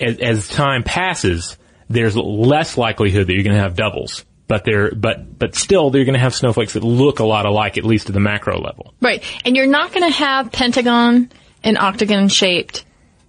As, 0.00 0.16
as 0.18 0.48
time 0.48 0.82
passes, 0.82 1.58
there's 1.90 2.16
less 2.16 2.78
likelihood 2.78 3.26
that 3.26 3.34
you're 3.34 3.42
going 3.42 3.56
to 3.56 3.62
have 3.62 3.76
doubles. 3.76 4.24
But 4.50 4.64
they're, 4.64 4.90
but, 4.90 5.38
but 5.38 5.54
still, 5.54 5.90
they're 5.90 6.04
going 6.04 6.14
to 6.14 6.20
have 6.20 6.34
snowflakes 6.34 6.72
that 6.72 6.82
look 6.82 7.20
a 7.20 7.24
lot 7.24 7.46
alike, 7.46 7.78
at 7.78 7.84
least 7.84 8.08
at 8.08 8.14
the 8.14 8.20
macro 8.20 8.60
level. 8.60 8.92
Right. 9.00 9.22
And 9.44 9.54
you're 9.54 9.68
not 9.68 9.92
going 9.92 10.10
to 10.10 10.18
have 10.18 10.50
pentagon 10.50 11.30
and 11.62 11.78
octagon 11.78 12.26
shaped 12.26 12.84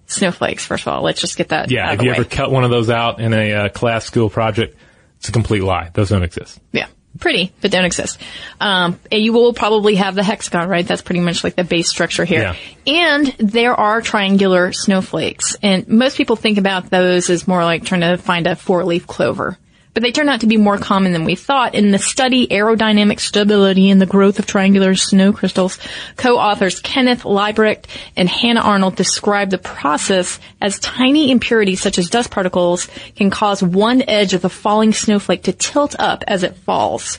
snowflakes, 0.06 0.66
first 0.66 0.84
of 0.84 0.92
all. 0.92 1.02
Let's 1.04 1.20
just 1.20 1.36
get 1.36 1.50
that 1.50 1.70
Yeah, 1.70 1.92
if 1.92 2.02
you 2.02 2.10
the 2.10 2.16
ever 2.16 2.24
cut 2.28 2.50
one 2.50 2.64
of 2.64 2.70
those 2.70 2.90
out 2.90 3.20
in 3.20 3.32
a 3.34 3.52
uh, 3.52 3.68
class 3.68 4.04
school 4.04 4.30
project, 4.30 4.76
it's 5.18 5.28
a 5.28 5.32
complete 5.32 5.62
lie. 5.62 5.90
Those 5.94 6.08
don't 6.08 6.24
exist. 6.24 6.58
Yeah. 6.72 6.88
Pretty, 7.20 7.52
but 7.60 7.70
don't 7.70 7.84
exist. 7.84 8.18
Um, 8.58 8.98
and 9.12 9.22
you 9.22 9.32
will 9.32 9.52
probably 9.52 9.94
have 9.94 10.16
the 10.16 10.24
hexagon, 10.24 10.68
right? 10.68 10.84
That's 10.84 11.02
pretty 11.02 11.20
much 11.20 11.44
like 11.44 11.54
the 11.54 11.62
base 11.62 11.88
structure 11.88 12.24
here. 12.24 12.56
Yeah. 12.84 13.12
And 13.14 13.26
there 13.38 13.74
are 13.74 14.00
triangular 14.00 14.72
snowflakes. 14.72 15.56
And 15.62 15.86
most 15.86 16.16
people 16.16 16.34
think 16.34 16.58
about 16.58 16.90
those 16.90 17.30
as 17.30 17.46
more 17.46 17.62
like 17.62 17.84
trying 17.84 18.00
to 18.00 18.16
find 18.16 18.48
a 18.48 18.56
four 18.56 18.84
leaf 18.84 19.06
clover. 19.06 19.56
But 19.94 20.02
they 20.02 20.12
turn 20.12 20.30
out 20.30 20.40
to 20.40 20.46
be 20.46 20.56
more 20.56 20.78
common 20.78 21.12
than 21.12 21.24
we 21.24 21.34
thought. 21.34 21.74
In 21.74 21.90
the 21.90 21.98
study 21.98 22.46
Aerodynamic 22.46 23.20
Stability 23.20 23.90
and 23.90 24.00
the 24.00 24.06
Growth 24.06 24.38
of 24.38 24.46
Triangular 24.46 24.94
Snow 24.94 25.34
Crystals, 25.34 25.78
co-authors 26.16 26.80
Kenneth 26.80 27.24
Libbrecht 27.24 27.84
and 28.16 28.26
Hannah 28.26 28.62
Arnold 28.62 28.96
describe 28.96 29.50
the 29.50 29.58
process 29.58 30.40
as 30.62 30.78
tiny 30.78 31.30
impurities 31.30 31.82
such 31.82 31.98
as 31.98 32.08
dust 32.08 32.30
particles 32.30 32.88
can 33.16 33.28
cause 33.28 33.62
one 33.62 34.02
edge 34.08 34.32
of 34.32 34.40
the 34.40 34.48
falling 34.48 34.94
snowflake 34.94 35.42
to 35.42 35.52
tilt 35.52 35.94
up 35.98 36.24
as 36.26 36.42
it 36.42 36.56
falls. 36.56 37.18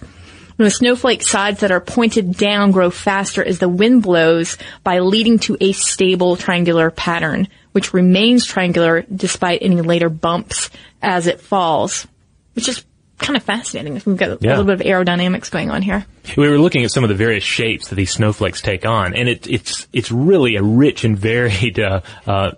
The 0.58 0.70
snowflake 0.70 1.24
sides 1.24 1.60
that 1.60 1.72
are 1.72 1.82
pointed 1.82 2.38
down 2.38 2.72
grow 2.72 2.90
faster 2.90 3.44
as 3.44 3.60
the 3.60 3.70
wind 3.70 4.04
blows 4.04 4.58
by 4.84 5.00
leading 5.00 5.40
to 5.40 5.58
a 5.60 5.74
stable 5.74 6.38
triangular 6.38 6.90
pattern, 6.90 7.48
which 7.72 7.94
remains 7.94 8.46
triangular 8.46 9.04
despite 9.14 9.62
any 9.62 9.82
later 9.82 10.10
bumps 10.10 10.70
as 11.02 11.28
it 11.28 11.42
falls, 11.42 12.08
which 12.54 12.68
is 12.70 12.84
kind 13.20 13.38
of 13.38 13.44
fascinating. 13.44 14.02
We've 14.06 14.18
got 14.18 14.30
a 14.30 14.38
Yeah. 14.42 14.58
little 14.58 14.66
bit 14.66 14.82
of 14.82 14.82
aerodynamics 14.82 15.50
going 15.52 15.72
on 15.72 15.82
here. 15.82 16.06
We 16.36 16.50
were 16.50 16.58
looking 16.58 16.84
at 16.84 16.92
some 16.92 17.04
of 17.04 17.10
the 17.10 17.16
various 17.16 17.44
shapes 17.44 17.88
that 17.90 17.96
these 17.96 18.12
snowflakes 18.12 18.62
take 18.62 18.86
on, 18.86 19.14
and 19.16 19.30
it, 19.30 19.48
it's 19.48 19.88
it's 19.94 20.12
really 20.12 20.56
a 20.56 20.64
rich 20.64 21.04
and 21.04 21.18
varied 21.18 21.80
uh, 21.80 22.02
uh, 22.28 22.52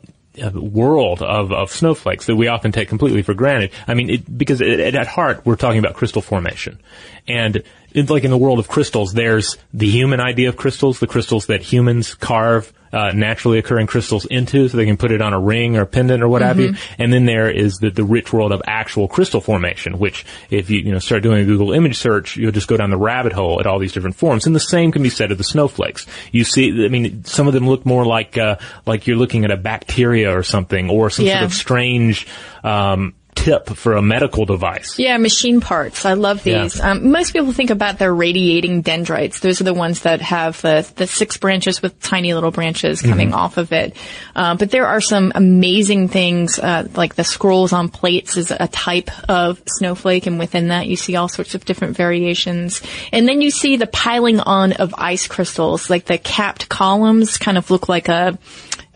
uh, 0.43 0.49
world 0.53 1.21
of, 1.21 1.51
of 1.51 1.71
snowflakes 1.71 2.25
that 2.25 2.35
we 2.35 2.47
often 2.47 2.71
take 2.71 2.89
completely 2.89 3.21
for 3.21 3.33
granted. 3.33 3.71
I 3.87 3.93
mean, 3.93 4.09
it, 4.09 4.37
because 4.37 4.59
it, 4.61 4.79
it- 4.79 4.95
at 4.95 5.07
heart 5.07 5.45
we're 5.45 5.55
talking 5.55 5.79
about 5.79 5.93
crystal 5.95 6.21
formation, 6.21 6.79
and 7.27 7.61
it's 7.91 8.09
like 8.09 8.23
in 8.23 8.31
the 8.31 8.37
world 8.37 8.59
of 8.59 8.67
crystals, 8.67 9.13
there's 9.13 9.57
the 9.73 9.89
human 9.89 10.19
idea 10.19 10.49
of 10.49 10.57
crystals, 10.57 10.99
the 10.99 11.07
crystals 11.07 11.45
that 11.47 11.61
humans 11.61 12.13
carve 12.15 12.73
uh, 12.95 13.11
naturally 13.13 13.59
occurring 13.59 13.87
crystals 13.87 14.25
into, 14.25 14.69
so 14.69 14.77
they 14.77 14.85
can 14.85 14.95
put 14.95 15.11
it 15.11 15.21
on 15.21 15.33
a 15.33 15.39
ring 15.39 15.75
or 15.77 15.81
a 15.81 15.85
pendant 15.85 16.23
or 16.23 16.29
what 16.29 16.41
have 16.41 16.59
you. 16.59 16.73
And 16.97 17.11
then 17.11 17.25
there 17.25 17.49
is 17.51 17.75
the, 17.79 17.89
the 17.91 18.05
rich 18.05 18.31
world 18.31 18.53
of 18.53 18.61
actual 18.65 19.09
crystal 19.09 19.41
formation, 19.41 19.99
which 19.99 20.25
if 20.49 20.69
you 20.69 20.79
you 20.79 20.91
know 20.93 20.99
start 20.99 21.21
doing 21.21 21.41
a 21.41 21.45
Google 21.45 21.73
image 21.73 21.97
search, 21.97 22.37
you'll 22.37 22.53
just 22.53 22.67
go 22.69 22.77
down 22.77 22.89
the 22.89 22.97
rabbit 22.97 23.33
hole 23.33 23.59
at 23.59 23.67
all 23.67 23.79
these 23.79 23.91
different 23.91 24.15
forms. 24.15 24.45
And 24.47 24.55
the 24.55 24.59
same 24.61 24.91
can 24.93 25.03
be 25.03 25.09
said 25.09 25.31
of 25.31 25.37
the 25.37 25.43
snowflakes. 25.43 26.07
You 26.31 26.45
see, 26.45 26.85
I 26.85 26.87
mean, 26.87 27.25
some 27.25 27.47
of 27.47 27.53
them 27.53 27.67
look 27.67 27.85
more 27.85 28.05
like 28.05 28.37
uh, 28.37 28.55
like 28.85 29.07
you're 29.07 29.17
looking 29.17 29.43
at 29.43 29.51
a 29.51 29.57
bacteria 29.57 30.35
or 30.35 30.43
something, 30.43 30.89
or 30.89 31.09
some 31.09 31.25
Yeah. 31.25 31.39
sort 31.39 31.45
of 31.45 31.53
strange. 31.53 32.27
Um, 32.63 33.13
tip 33.45 33.69
for 33.69 33.93
a 33.93 34.01
medical 34.01 34.45
device. 34.45 34.97
Yeah, 34.97 35.17
machine 35.17 35.61
parts. 35.61 36.03
I 36.05 36.13
love 36.13 36.45
Yeah. 36.45 36.63
these. 36.63 36.79
Um, 36.81 37.11
most 37.11 37.31
people 37.31 37.53
think 37.53 37.69
about 37.69 37.99
their 37.99 38.13
radiating 38.13 38.81
dendrites. 38.81 39.39
Those 39.39 39.61
are 39.61 39.65
the 39.65 39.73
ones 39.73 40.01
that 40.01 40.19
have 40.21 40.59
the, 40.61 40.85
the 40.95 41.05
six 41.05 41.37
branches 41.37 41.81
with 41.81 41.99
tiny 42.01 42.33
little 42.33 42.49
branches 42.51 43.01
coming 43.03 43.33
off 43.33 43.57
of 43.57 43.71
it. 43.71 43.95
Uh, 44.35 44.55
but 44.55 44.71
there 44.71 44.87
are 44.87 44.99
some 44.99 45.31
amazing 45.35 46.07
things, 46.07 46.57
uh, 46.57 46.87
like 46.95 47.13
the 47.13 47.23
scrolls 47.23 47.71
on 47.71 47.89
plates 47.89 48.35
is 48.35 48.49
a 48.51 48.67
type 48.67 49.11
of 49.29 49.61
snowflake, 49.67 50.25
and 50.25 50.39
within 50.39 50.69
that 50.69 50.87
you 50.87 50.95
see 50.95 51.15
all 51.15 51.27
sorts 51.27 51.53
of 51.53 51.65
different 51.65 51.95
variations. 51.95 52.81
And 53.11 53.27
then 53.27 53.41
you 53.41 53.51
see 53.51 53.77
the 53.77 53.87
piling 53.87 54.39
on 54.39 54.73
of 54.73 54.95
ice 54.97 55.27
crystals, 55.27 55.89
like 55.89 56.05
the 56.05 56.17
capped 56.17 56.67
columns 56.67 57.37
kind 57.37 57.57
of 57.59 57.69
look 57.69 57.87
like 57.87 58.09
a, 58.09 58.37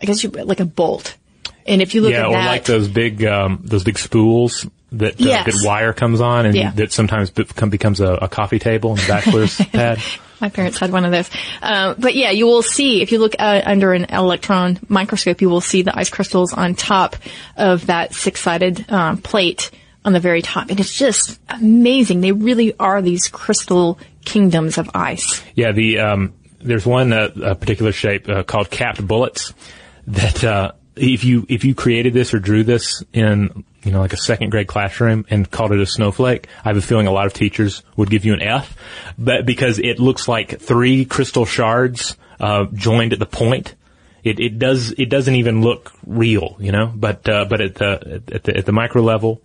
I 0.02 0.06
guess 0.06 0.24
you, 0.24 0.30
like 0.30 0.60
a 0.60 0.64
bolt. 0.64 1.16
And 1.66 1.82
if 1.82 1.94
you 1.94 2.02
look 2.02 2.12
yeah, 2.12 2.20
at 2.20 2.26
or 2.26 2.32
like 2.32 2.64
those 2.64 2.88
big 2.88 3.24
um, 3.24 3.60
those 3.64 3.84
big 3.84 3.98
spools 3.98 4.66
that 4.92 5.14
uh, 5.14 5.24
Yes. 5.24 5.46
that 5.46 5.66
wire 5.66 5.92
comes 5.92 6.20
on 6.20 6.46
and 6.46 6.54
Yeah. 6.54 6.72
that 6.72 6.92
sometimes 6.92 7.30
become, 7.30 7.70
becomes 7.70 8.00
a, 8.00 8.12
a 8.14 8.28
coffee 8.28 8.58
table 8.58 8.92
and 8.92 9.06
bachelor's 9.06 9.56
pad. 9.72 10.00
My 10.40 10.48
parents 10.48 10.78
had 10.78 10.90
one 10.90 11.04
of 11.04 11.12
those. 11.12 11.30
Um, 11.62 11.96
but 11.98 12.14
yeah, 12.14 12.30
you 12.30 12.46
will 12.46 12.62
see, 12.62 13.02
if 13.02 13.12
you 13.12 13.18
look 13.18 13.34
uh, 13.38 13.60
under 13.64 13.92
an 13.92 14.06
electron 14.06 14.78
microscope, 14.88 15.42
you 15.42 15.50
will 15.50 15.60
see 15.60 15.82
the 15.82 15.96
ice 15.96 16.08
crystals 16.08 16.52
on 16.54 16.74
top 16.74 17.16
of 17.56 17.86
that 17.86 18.14
six-sided 18.14 18.90
um, 18.90 19.18
plate 19.18 19.70
on 20.02 20.14
the 20.14 20.20
very 20.20 20.40
top. 20.40 20.70
And 20.70 20.80
it's 20.80 20.96
just 20.96 21.38
amazing. 21.50 22.22
They 22.22 22.32
really 22.32 22.74
are 22.80 23.02
these 23.02 23.28
crystal 23.28 23.98
kingdoms 24.24 24.78
of 24.78 24.90
ice. 24.94 25.42
Yeah, 25.54 25.72
the 25.72 25.98
um, 25.98 26.32
there's 26.58 26.86
one 26.86 27.12
uh, 27.12 27.28
a 27.42 27.54
particular 27.54 27.92
shape 27.92 28.26
uh, 28.28 28.42
called 28.42 28.70
capped 28.70 29.06
bullets 29.06 29.52
that 30.06 30.42
uh, 30.42 30.72
if 31.00 31.24
you 31.24 31.46
if 31.48 31.64
you 31.64 31.74
created 31.74 32.12
this 32.12 32.34
or 32.34 32.38
drew 32.38 32.62
this 32.62 33.02
in 33.12 33.64
you 33.82 33.90
know 33.90 34.00
like 34.00 34.12
a 34.12 34.18
second 34.18 34.50
grade 34.50 34.66
classroom 34.66 35.24
and 35.30 35.50
called 35.50 35.72
it 35.72 35.80
a 35.80 35.86
snowflake, 35.86 36.46
I 36.64 36.68
have 36.68 36.76
a 36.76 36.82
feeling 36.82 37.06
a 37.06 37.12
lot 37.12 37.26
of 37.26 37.32
teachers 37.32 37.82
would 37.96 38.10
give 38.10 38.24
you 38.24 38.34
an 38.34 38.42
F, 38.42 38.76
but 39.18 39.46
because 39.46 39.78
it 39.78 39.98
looks 39.98 40.28
like 40.28 40.60
three 40.60 41.04
crystal 41.04 41.46
shards 41.46 42.16
uh, 42.38 42.66
joined 42.72 43.12
at 43.12 43.18
the 43.18 43.26
point. 43.26 43.74
It, 44.22 44.38
it 44.38 44.58
does 44.58 44.92
it 44.98 45.08
doesn't 45.08 45.34
even 45.34 45.62
look 45.62 45.92
real, 46.06 46.56
you 46.60 46.72
know. 46.72 46.92
But 46.94 47.26
uh, 47.26 47.46
but 47.46 47.62
at 47.62 47.76
the 47.76 48.22
at 48.30 48.44
the 48.44 48.56
at 48.58 48.66
the 48.66 48.72
micro 48.72 49.00
level, 49.00 49.40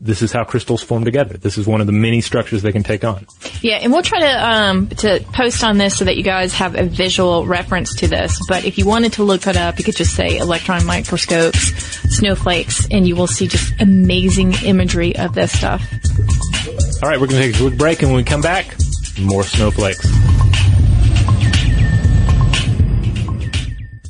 this 0.00 0.22
is 0.22 0.32
how 0.32 0.44
crystals 0.44 0.82
form 0.82 1.04
together. 1.04 1.36
This 1.36 1.58
is 1.58 1.66
one 1.66 1.80
of 1.80 1.86
the 1.86 1.92
many 1.92 2.20
structures 2.20 2.62
they 2.62 2.72
can 2.72 2.82
take 2.82 3.04
on. 3.04 3.26
Yeah, 3.60 3.76
and 3.76 3.92
we'll 3.92 4.02
try 4.02 4.20
to 4.20 4.48
um, 4.48 4.88
to 4.88 5.24
post 5.32 5.62
on 5.64 5.78
this 5.78 5.98
so 5.98 6.04
that 6.04 6.16
you 6.16 6.22
guys 6.22 6.54
have 6.54 6.76
a 6.76 6.84
visual 6.84 7.46
reference 7.46 7.96
to 7.96 8.08
this. 8.08 8.40
But 8.48 8.64
if 8.64 8.78
you 8.78 8.86
wanted 8.86 9.14
to 9.14 9.24
look 9.24 9.46
it 9.46 9.56
up, 9.56 9.78
you 9.78 9.84
could 9.84 9.96
just 9.96 10.14
say 10.14 10.38
electron 10.38 10.86
microscopes, 10.86 11.74
snowflakes, 12.16 12.86
and 12.90 13.06
you 13.06 13.16
will 13.16 13.26
see 13.26 13.48
just 13.48 13.72
amazing 13.80 14.54
imagery 14.64 15.16
of 15.16 15.34
this 15.34 15.56
stuff. 15.56 15.82
All 17.02 17.08
right, 17.08 17.20
we're 17.20 17.26
going 17.26 17.42
to 17.42 17.52
take 17.52 17.56
a 17.56 17.58
quick 17.58 17.78
break, 17.78 18.02
and 18.02 18.10
when 18.10 18.16
we 18.16 18.24
come 18.24 18.40
back, 18.40 18.76
more 19.20 19.42
snowflakes. 19.42 20.06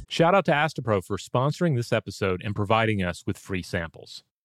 Shout 0.08 0.34
out 0.34 0.46
to 0.46 0.52
Astepro 0.52 1.04
for 1.04 1.16
sponsoring 1.16 1.76
this 1.76 1.92
episode 1.92 2.42
and 2.44 2.54
providing 2.54 3.02
us 3.02 3.24
with 3.26 3.38
free 3.38 3.62
samples. 3.62 4.24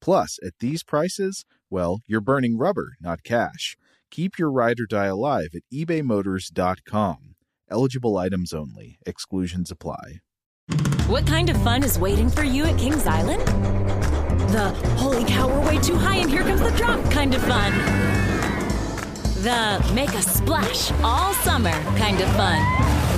Plus, 0.00 0.38
at 0.44 0.52
these 0.60 0.82
prices, 0.82 1.44
well, 1.70 2.00
you're 2.06 2.20
burning 2.20 2.56
rubber, 2.56 2.92
not 3.00 3.22
cash. 3.22 3.76
Keep 4.10 4.38
your 4.38 4.50
ride 4.50 4.80
or 4.80 4.86
die 4.86 5.06
alive 5.06 5.50
at 5.54 5.62
ebaymotors.com. 5.72 7.34
Eligible 7.70 8.16
items 8.16 8.52
only. 8.52 8.98
Exclusions 9.06 9.70
apply. 9.70 10.20
What 11.06 11.26
kind 11.26 11.50
of 11.50 11.62
fun 11.62 11.82
is 11.82 11.98
waiting 11.98 12.28
for 12.28 12.44
you 12.44 12.64
at 12.64 12.78
Kings 12.78 13.06
Island? 13.06 13.42
The 14.50 14.70
holy 14.96 15.24
cow, 15.24 15.48
we're 15.48 15.66
way 15.66 15.78
too 15.78 15.96
high 15.96 16.16
and 16.16 16.30
here 16.30 16.42
comes 16.42 16.60
the 16.60 16.70
drop 16.70 17.02
kind 17.10 17.34
of 17.34 17.42
fun. 17.42 17.72
The 19.42 19.92
make 19.94 20.10
a 20.10 20.22
splash 20.22 20.90
all 21.02 21.32
summer 21.34 21.72
kind 21.96 22.20
of 22.20 22.28
fun. 22.30 23.17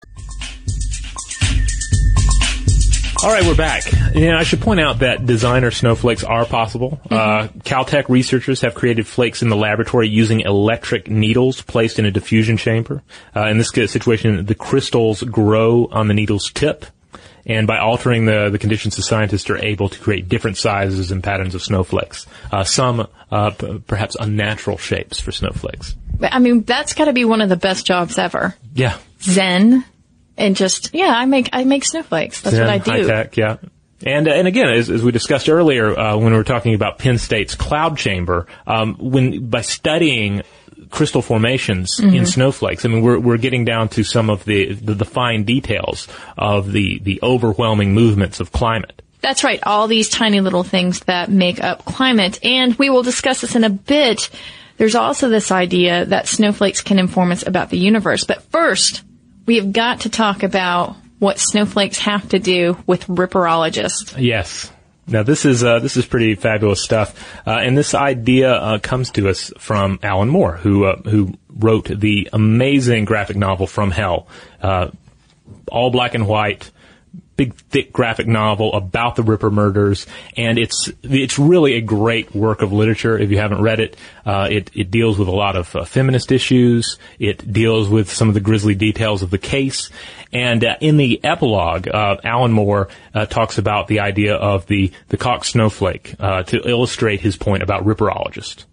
All 3.23 3.29
right, 3.29 3.45
we're 3.45 3.55
back. 3.55 3.83
Yeah, 4.15 4.35
I 4.39 4.41
should 4.41 4.61
point 4.61 4.79
out 4.79 4.99
that 4.99 5.27
designer 5.27 5.69
snowflakes 5.69 6.23
are 6.23 6.43
possible. 6.43 6.99
Uh, 7.07 7.49
Caltech 7.59 8.09
researchers 8.09 8.61
have 8.61 8.73
created 8.73 9.05
flakes 9.05 9.43
in 9.43 9.49
the 9.49 9.55
laboratory 9.55 10.09
using 10.09 10.39
electric 10.39 11.07
needles 11.07 11.61
placed 11.61 11.99
in 11.99 12.05
a 12.05 12.11
diffusion 12.11 12.57
chamber. 12.57 13.03
Uh, 13.35 13.45
in 13.45 13.59
this 13.59 13.69
situation, 13.69 14.43
the 14.47 14.55
crystals 14.55 15.21
grow 15.21 15.87
on 15.91 16.07
the 16.07 16.15
needle's 16.15 16.49
tip. 16.51 16.83
And 17.45 17.67
by 17.67 17.77
altering 17.77 18.25
the, 18.25 18.49
the 18.49 18.57
conditions, 18.57 18.95
the 18.95 19.03
scientists 19.03 19.51
are 19.51 19.57
able 19.57 19.89
to 19.89 19.99
create 19.99 20.27
different 20.27 20.57
sizes 20.57 21.11
and 21.11 21.23
patterns 21.23 21.53
of 21.53 21.61
snowflakes. 21.61 22.25
Uh, 22.51 22.63
some, 22.63 23.07
uh, 23.29 23.51
p- 23.51 23.83
perhaps 23.85 24.15
unnatural 24.19 24.77
shapes 24.77 25.19
for 25.19 25.31
snowflakes. 25.31 25.95
I 26.23 26.39
mean, 26.39 26.63
that's 26.63 26.95
got 26.95 27.05
to 27.05 27.13
be 27.13 27.25
one 27.25 27.41
of 27.41 27.49
the 27.49 27.55
best 27.55 27.85
jobs 27.85 28.17
ever. 28.17 28.55
Yeah. 28.73 28.97
Zen 29.21 29.85
and 30.37 30.55
just 30.55 30.93
yeah, 30.93 31.13
I 31.15 31.25
make 31.25 31.49
I 31.53 31.63
make 31.63 31.83
snowflakes. 31.85 32.41
That's 32.41 32.55
Yeah, 32.55 32.61
what 32.61 32.69
I 32.69 32.77
do. 32.77 32.91
High 32.91 33.03
tech, 33.03 33.37
yeah. 33.37 33.57
And 34.05 34.27
uh, 34.27 34.31
and 34.31 34.47
again, 34.47 34.67
as, 34.69 34.89
as 34.89 35.03
we 35.03 35.11
discussed 35.11 35.47
earlier, 35.49 35.97
uh, 35.97 36.17
when 36.17 36.31
we 36.31 36.37
were 36.37 36.43
talking 36.43 36.73
about 36.73 36.97
Penn 36.97 37.17
State's 37.17 37.53
cloud 37.55 37.97
chamber, 37.97 38.47
um, 38.65 38.95
when 38.95 39.47
by 39.49 39.61
studying 39.61 40.41
crystal 40.89 41.21
formations 41.21 41.99
Mm-hmm. 41.99 42.15
in 42.15 42.25
snowflakes, 42.25 42.83
I 42.83 42.89
mean 42.89 43.01
we're 43.03 43.19
we're 43.19 43.37
getting 43.37 43.63
down 43.65 43.89
to 43.89 44.03
some 44.03 44.29
of 44.29 44.43
the, 44.45 44.73
the 44.73 44.95
the 44.95 45.05
fine 45.05 45.43
details 45.43 46.07
of 46.37 46.71
the 46.71 46.99
the 46.99 47.19
overwhelming 47.21 47.93
movements 47.93 48.39
of 48.39 48.51
climate. 48.51 49.01
That's 49.21 49.43
right. 49.43 49.59
All 49.63 49.87
these 49.87 50.09
tiny 50.09 50.41
little 50.41 50.63
things 50.63 51.01
that 51.01 51.29
make 51.29 51.63
up 51.63 51.85
climate. 51.85 52.43
And 52.43 52.73
we 52.79 52.89
will 52.89 53.03
discuss 53.03 53.41
this 53.41 53.55
in 53.55 53.63
a 53.63 53.69
bit. 53.69 54.31
There's 54.77 54.95
also 54.95 55.29
this 55.29 55.51
idea 55.51 56.05
that 56.05 56.27
snowflakes 56.27 56.81
can 56.81 56.97
inform 56.97 57.31
us 57.31 57.45
about 57.45 57.69
the 57.69 57.77
universe. 57.77 58.23
But 58.23 58.41
first, 58.45 59.03
we 59.45 59.57
have 59.57 59.71
got 59.71 60.01
to 60.01 60.09
talk 60.09 60.43
about 60.43 60.95
what 61.19 61.39
snowflakes 61.39 61.99
have 61.99 62.29
to 62.29 62.39
do 62.39 62.77
with 62.87 63.07
ripperologists. 63.07 64.15
Yes. 64.17 64.71
Now 65.07 65.23
this 65.23 65.45
is 65.45 65.63
uh, 65.63 65.79
this 65.79 65.97
is 65.97 66.05
pretty 66.05 66.35
fabulous 66.35 66.81
stuff, 66.81 67.27
uh, 67.45 67.51
and 67.51 67.77
this 67.77 67.93
idea 67.93 68.53
uh, 68.53 68.79
comes 68.79 69.11
to 69.11 69.29
us 69.29 69.51
from 69.57 69.99
Alan 70.03 70.29
Moore, 70.29 70.53
who 70.57 70.85
uh, 70.85 71.01
who 71.01 71.33
wrote 71.49 71.85
the 71.85 72.29
amazing 72.31 73.05
graphic 73.05 73.35
novel 73.35 73.67
From 73.67 73.91
Hell, 73.91 74.27
uh, 74.61 74.89
all 75.69 75.89
black 75.89 76.13
and 76.13 76.27
white, 76.27 76.71
big 77.41 77.55
thick 77.55 77.91
graphic 77.91 78.27
novel 78.27 78.73
about 78.73 79.15
the 79.15 79.23
Ripper 79.23 79.49
murders, 79.49 80.05
and 80.37 80.59
it's 80.59 80.91
it's 81.01 81.39
really 81.39 81.73
a 81.73 81.81
great 81.81 82.35
work 82.35 82.61
of 82.61 82.71
literature. 82.71 83.17
If 83.17 83.31
you 83.31 83.37
haven't 83.37 83.61
read 83.61 83.79
it, 83.79 83.97
uh, 84.25 84.47
it 84.51 84.69
it 84.75 84.91
deals 84.91 85.17
with 85.17 85.27
a 85.27 85.31
lot 85.31 85.55
of 85.55 85.75
uh, 85.75 85.85
feminist 85.85 86.31
issues. 86.31 86.99
It 87.17 87.51
deals 87.51 87.89
with 87.89 88.11
some 88.11 88.27
of 88.27 88.35
the 88.35 88.39
grisly 88.39 88.75
details 88.75 89.23
of 89.23 89.31
the 89.31 89.39
case, 89.39 89.89
and 90.31 90.63
uh, 90.63 90.75
in 90.81 90.97
the 90.97 91.23
epilogue, 91.23 91.87
uh, 91.87 92.17
Alan 92.23 92.51
Moore 92.51 92.89
uh, 93.15 93.25
talks 93.25 93.57
about 93.57 93.87
the 93.87 94.01
idea 94.01 94.35
of 94.35 94.67
the 94.67 94.91
the 95.09 95.17
Koch 95.17 95.43
snowflake 95.43 96.15
uh, 96.19 96.43
to 96.43 96.61
illustrate 96.69 97.21
his 97.21 97.37
point 97.37 97.63
about 97.63 97.85
ripperologists. 97.85 98.65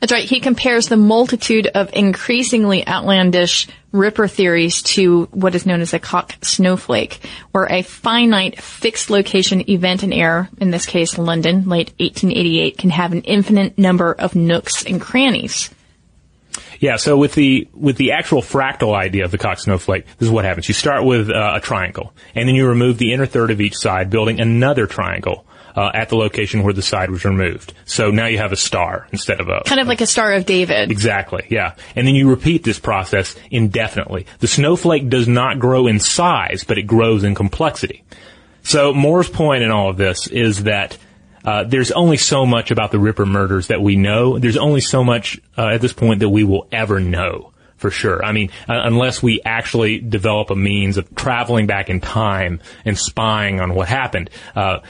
That's 0.00 0.12
right. 0.12 0.24
He 0.24 0.40
compares 0.40 0.88
the 0.88 0.96
multitude 0.96 1.66
of 1.66 1.90
increasingly 1.92 2.86
outlandish 2.86 3.68
Ripper 3.92 4.28
theories 4.28 4.82
to 4.82 5.24
what 5.32 5.56
is 5.56 5.66
known 5.66 5.80
as 5.80 5.92
a 5.92 5.98
Koch 5.98 6.32
snowflake, 6.42 7.18
where 7.50 7.66
a 7.66 7.82
finite 7.82 8.60
fixed 8.60 9.10
location 9.10 9.68
event 9.68 10.04
in 10.04 10.12
air, 10.12 10.48
in 10.58 10.70
this 10.70 10.86
case 10.86 11.18
London, 11.18 11.68
late 11.68 11.88
1888, 11.98 12.78
can 12.78 12.90
have 12.90 13.12
an 13.12 13.22
infinite 13.22 13.76
number 13.76 14.12
of 14.12 14.36
nooks 14.36 14.86
and 14.86 15.00
crannies. 15.00 15.70
Yeah, 16.78 16.96
so 16.96 17.16
with 17.16 17.34
the 17.34 17.68
with 17.74 17.96
the 17.96 18.12
actual 18.12 18.42
fractal 18.42 18.94
idea 18.94 19.24
of 19.24 19.32
the 19.32 19.38
Koch 19.38 19.58
snowflake, 19.58 20.06
this 20.18 20.28
is 20.28 20.30
what 20.30 20.44
happens. 20.44 20.68
You 20.68 20.74
start 20.74 21.04
with 21.04 21.28
uh, 21.28 21.54
a 21.56 21.60
triangle, 21.60 22.14
and 22.34 22.48
then 22.48 22.54
you 22.54 22.68
remove 22.68 22.96
the 22.96 23.12
inner 23.12 23.26
third 23.26 23.50
of 23.50 23.60
each 23.60 23.76
side, 23.76 24.08
building 24.08 24.40
another 24.40 24.86
triangle 24.86 25.44
uh, 25.76 25.90
at 25.94 26.08
the 26.08 26.16
location 26.16 26.62
where 26.62 26.72
the 26.72 26.82
side 26.82 27.10
was 27.10 27.24
removed. 27.24 27.72
So 27.84 28.10
now 28.10 28.26
you 28.26 28.38
have 28.38 28.52
a 28.52 28.56
star 28.56 29.06
instead 29.12 29.40
of 29.40 29.48
a 29.48 29.62
Kind 29.64 29.80
of 29.80 29.86
like 29.86 30.00
a 30.00 30.06
Star 30.06 30.32
of 30.32 30.46
David. 30.46 30.90
Exactly, 30.90 31.46
yeah. 31.48 31.74
And 31.96 32.06
then 32.06 32.14
you 32.14 32.28
repeat 32.28 32.64
this 32.64 32.78
process 32.78 33.36
indefinitely. 33.50 34.26
The 34.38 34.48
snowflake 34.48 35.08
does 35.08 35.28
not 35.28 35.58
grow 35.58 35.86
in 35.86 36.00
size, 36.00 36.64
but 36.64 36.78
it 36.78 36.82
grows 36.84 37.24
in 37.24 37.34
complexity. 37.34 38.04
So 38.62 38.92
Moore's 38.92 39.28
point 39.28 39.62
in 39.62 39.70
all 39.70 39.90
of 39.90 39.96
this 39.96 40.26
is 40.26 40.64
that 40.64 40.98
uh, 41.44 41.64
there's 41.64 41.90
only 41.90 42.16
so 42.16 42.44
much 42.44 42.70
about 42.70 42.90
the 42.90 42.98
Ripper 42.98 43.26
murders 43.26 43.68
that 43.68 43.80
we 43.80 43.96
know. 43.96 44.38
There's 44.38 44.58
only 44.58 44.80
so 44.80 45.02
much 45.02 45.40
uh, 45.56 45.68
at 45.68 45.80
this 45.80 45.92
point 45.92 46.20
that 46.20 46.28
we 46.28 46.44
will 46.44 46.68
ever 46.70 47.00
know 47.00 47.52
for 47.80 47.90
sure. 47.90 48.22
I 48.22 48.32
mean, 48.32 48.50
uh, 48.68 48.74
unless 48.84 49.22
we 49.22 49.40
actually 49.42 49.98
develop 50.00 50.50
a 50.50 50.54
means 50.54 50.98
of 50.98 51.14
traveling 51.14 51.66
back 51.66 51.88
in 51.88 52.00
time 52.00 52.60
and 52.84 52.96
spying 52.96 53.58
on 53.58 53.74
what 53.74 53.88
happened, 53.88 54.28
uh, 54.54 54.80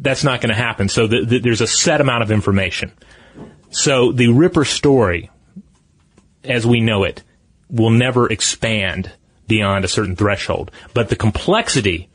that's 0.00 0.24
not 0.24 0.40
going 0.40 0.50
to 0.50 0.60
happen. 0.60 0.88
So 0.88 1.06
th- 1.06 1.28
th- 1.28 1.42
there's 1.42 1.60
a 1.60 1.66
set 1.66 2.00
amount 2.00 2.22
of 2.22 2.30
information. 2.30 2.92
So 3.70 4.12
the 4.12 4.28
Ripper 4.28 4.64
story, 4.64 5.30
as 6.42 6.66
we 6.66 6.80
know 6.80 7.04
it, 7.04 7.22
will 7.68 7.90
never 7.90 8.30
expand 8.30 9.12
beyond 9.46 9.84
a 9.84 9.88
certain 9.88 10.16
threshold. 10.16 10.70
But 10.94 11.08
the 11.08 11.16
complexity 11.16 12.09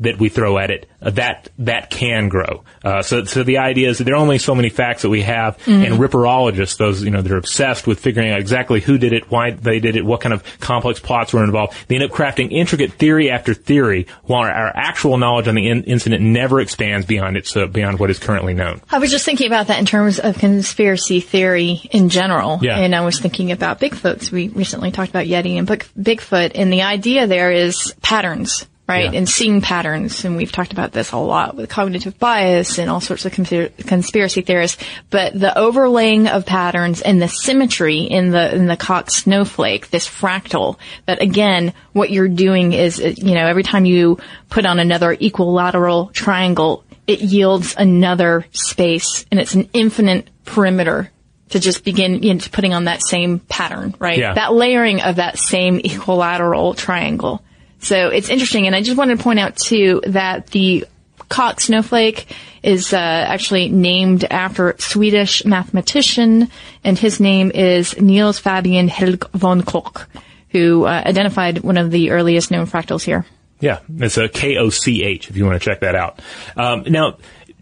that 0.00 0.18
we 0.18 0.28
throw 0.28 0.58
at 0.58 0.70
it, 0.70 0.86
uh, 1.00 1.10
that 1.10 1.48
that 1.58 1.88
can 1.90 2.28
grow. 2.28 2.64
Uh, 2.84 3.02
so, 3.02 3.24
so 3.24 3.42
the 3.42 3.58
idea 3.58 3.88
is 3.88 3.98
that 3.98 4.04
there 4.04 4.14
are 4.14 4.18
only 4.20 4.38
so 4.38 4.54
many 4.54 4.68
facts 4.68 5.02
that 5.02 5.08
we 5.08 5.22
have, 5.22 5.56
Mhm. 5.64 5.86
and 5.86 5.94
ripperologists, 5.98 6.76
those 6.76 7.02
you 7.02 7.10
know, 7.10 7.22
they're 7.22 7.36
obsessed 7.38 7.86
with 7.86 7.98
figuring 8.00 8.30
out 8.30 8.38
exactly 8.38 8.80
who 8.80 8.98
did 8.98 9.12
it, 9.12 9.30
why 9.30 9.52
they 9.52 9.80
did 9.80 9.96
it, 9.96 10.04
what 10.04 10.20
kind 10.20 10.32
of 10.32 10.42
complex 10.60 11.00
plots 11.00 11.32
were 11.32 11.42
involved. 11.44 11.74
They 11.88 11.94
end 11.94 12.04
up 12.04 12.10
crafting 12.10 12.52
intricate 12.52 12.92
theory 12.92 13.30
after 13.30 13.54
theory, 13.54 14.06
while 14.24 14.42
our, 14.42 14.50
our 14.50 14.72
actual 14.74 15.16
knowledge 15.18 15.48
on 15.48 15.54
the 15.54 15.68
in- 15.68 15.84
incident 15.84 16.22
never 16.22 16.60
expands 16.60 17.06
beyond 17.06 17.36
its 17.36 17.56
uh, 17.56 17.66
beyond 17.66 17.98
what 17.98 18.10
is 18.10 18.18
currently 18.18 18.54
known. 18.54 18.80
I 18.90 18.98
was 18.98 19.10
just 19.10 19.24
thinking 19.24 19.46
about 19.46 19.68
that 19.68 19.78
in 19.78 19.86
terms 19.86 20.18
of 20.18 20.36
conspiracy 20.38 21.20
theory 21.20 21.80
in 21.90 22.08
general. 22.10 22.58
Yeah. 22.62 22.78
And 22.78 22.94
I 22.94 23.00
was 23.04 23.18
thinking 23.18 23.52
about 23.52 23.80
Bigfoot. 23.80 24.30
We 24.30 24.48
recently 24.48 24.90
talked 24.90 25.10
about 25.10 25.26
Yeti 25.26 25.58
and 25.58 25.66
Bigfoot, 25.66 26.52
and 26.54 26.72
the 26.72 26.82
idea 26.82 27.26
there 27.26 27.50
is 27.50 27.94
patterns, 28.02 28.66
right? 28.88 29.12
Yeah. 29.12 29.18
And 29.18 29.28
seeing 29.28 29.60
patterns. 29.60 30.24
And 30.24 30.36
we've 30.36 30.52
talked 30.52 30.72
about 30.72 30.92
this 30.92 31.12
a 31.12 31.16
lot 31.16 31.56
with 31.56 31.68
cognitive 31.68 32.18
bias 32.18 32.78
and 32.78 32.88
all 32.88 33.00
sorts 33.00 33.24
of 33.24 33.32
conspir- 33.32 33.76
conspiracy 33.86 34.42
theorists. 34.42 34.82
But 35.10 35.38
the 35.38 35.56
overlaying 35.56 36.28
of 36.28 36.46
patterns 36.46 37.02
and 37.02 37.20
the 37.20 37.28
symmetry 37.28 38.00
in 38.00 38.30
the, 38.30 38.54
in 38.54 38.66
the 38.66 38.76
Koch 38.76 39.10
snowflake, 39.10 39.90
this 39.90 40.08
fractal, 40.08 40.78
that 41.06 41.20
again, 41.20 41.72
what 41.92 42.10
you're 42.10 42.28
doing 42.28 42.72
is, 42.72 43.00
uh, 43.00 43.12
you 43.16 43.34
know, 43.34 43.46
every 43.46 43.64
time 43.64 43.84
you 43.84 44.18
put 44.50 44.66
on 44.66 44.78
another 44.78 45.12
equilateral 45.12 46.06
triangle, 46.12 46.84
it 47.06 47.20
yields 47.20 47.74
another 47.76 48.46
space 48.52 49.26
and 49.30 49.40
it's 49.40 49.54
an 49.54 49.68
infinite 49.72 50.28
perimeter 50.44 51.10
to 51.50 51.60
just 51.60 51.84
begin 51.84 52.22
you 52.22 52.34
know, 52.34 52.40
putting 52.52 52.74
on 52.74 52.84
that 52.84 53.00
same 53.02 53.38
pattern, 53.38 53.94
right? 53.98 54.18
Yeah. 54.18 54.34
That 54.34 54.52
layering 54.52 55.00
of 55.00 55.16
that 55.16 55.38
same 55.38 55.80
equilateral 55.84 56.74
triangle. 56.74 57.42
So 57.78 58.08
it's 58.08 58.28
interesting. 58.28 58.66
And 58.66 58.74
I 58.74 58.82
just 58.82 58.96
wanted 58.96 59.18
to 59.18 59.22
point 59.22 59.38
out 59.38 59.56
too 59.56 60.00
that 60.06 60.48
the 60.48 60.86
Koch 61.28 61.60
snowflake 61.60 62.34
is 62.62 62.92
uh, 62.92 62.96
actually 62.96 63.68
named 63.68 64.24
after 64.24 64.74
Swedish 64.78 65.44
mathematician, 65.44 66.50
and 66.82 66.98
his 66.98 67.20
name 67.20 67.50
is 67.52 68.00
Niels 68.00 68.38
Fabian 68.38 68.88
Helge 68.88 69.28
von 69.32 69.62
Koch, 69.62 70.06
who 70.50 70.84
uh, 70.84 71.02
identified 71.04 71.60
one 71.60 71.76
of 71.76 71.90
the 71.90 72.10
earliest 72.10 72.50
known 72.50 72.66
fractals 72.66 73.04
here. 73.04 73.24
Yeah, 73.60 73.80
it's 73.98 74.18
a 74.18 74.28
K 74.28 74.56
O 74.56 74.70
C 74.70 75.02
H 75.02 75.30
if 75.30 75.36
you 75.36 75.44
want 75.44 75.60
to 75.60 75.64
check 75.64 75.80
that 75.80 75.94
out. 75.94 76.20
Um, 76.56 76.84
now, 76.88 77.18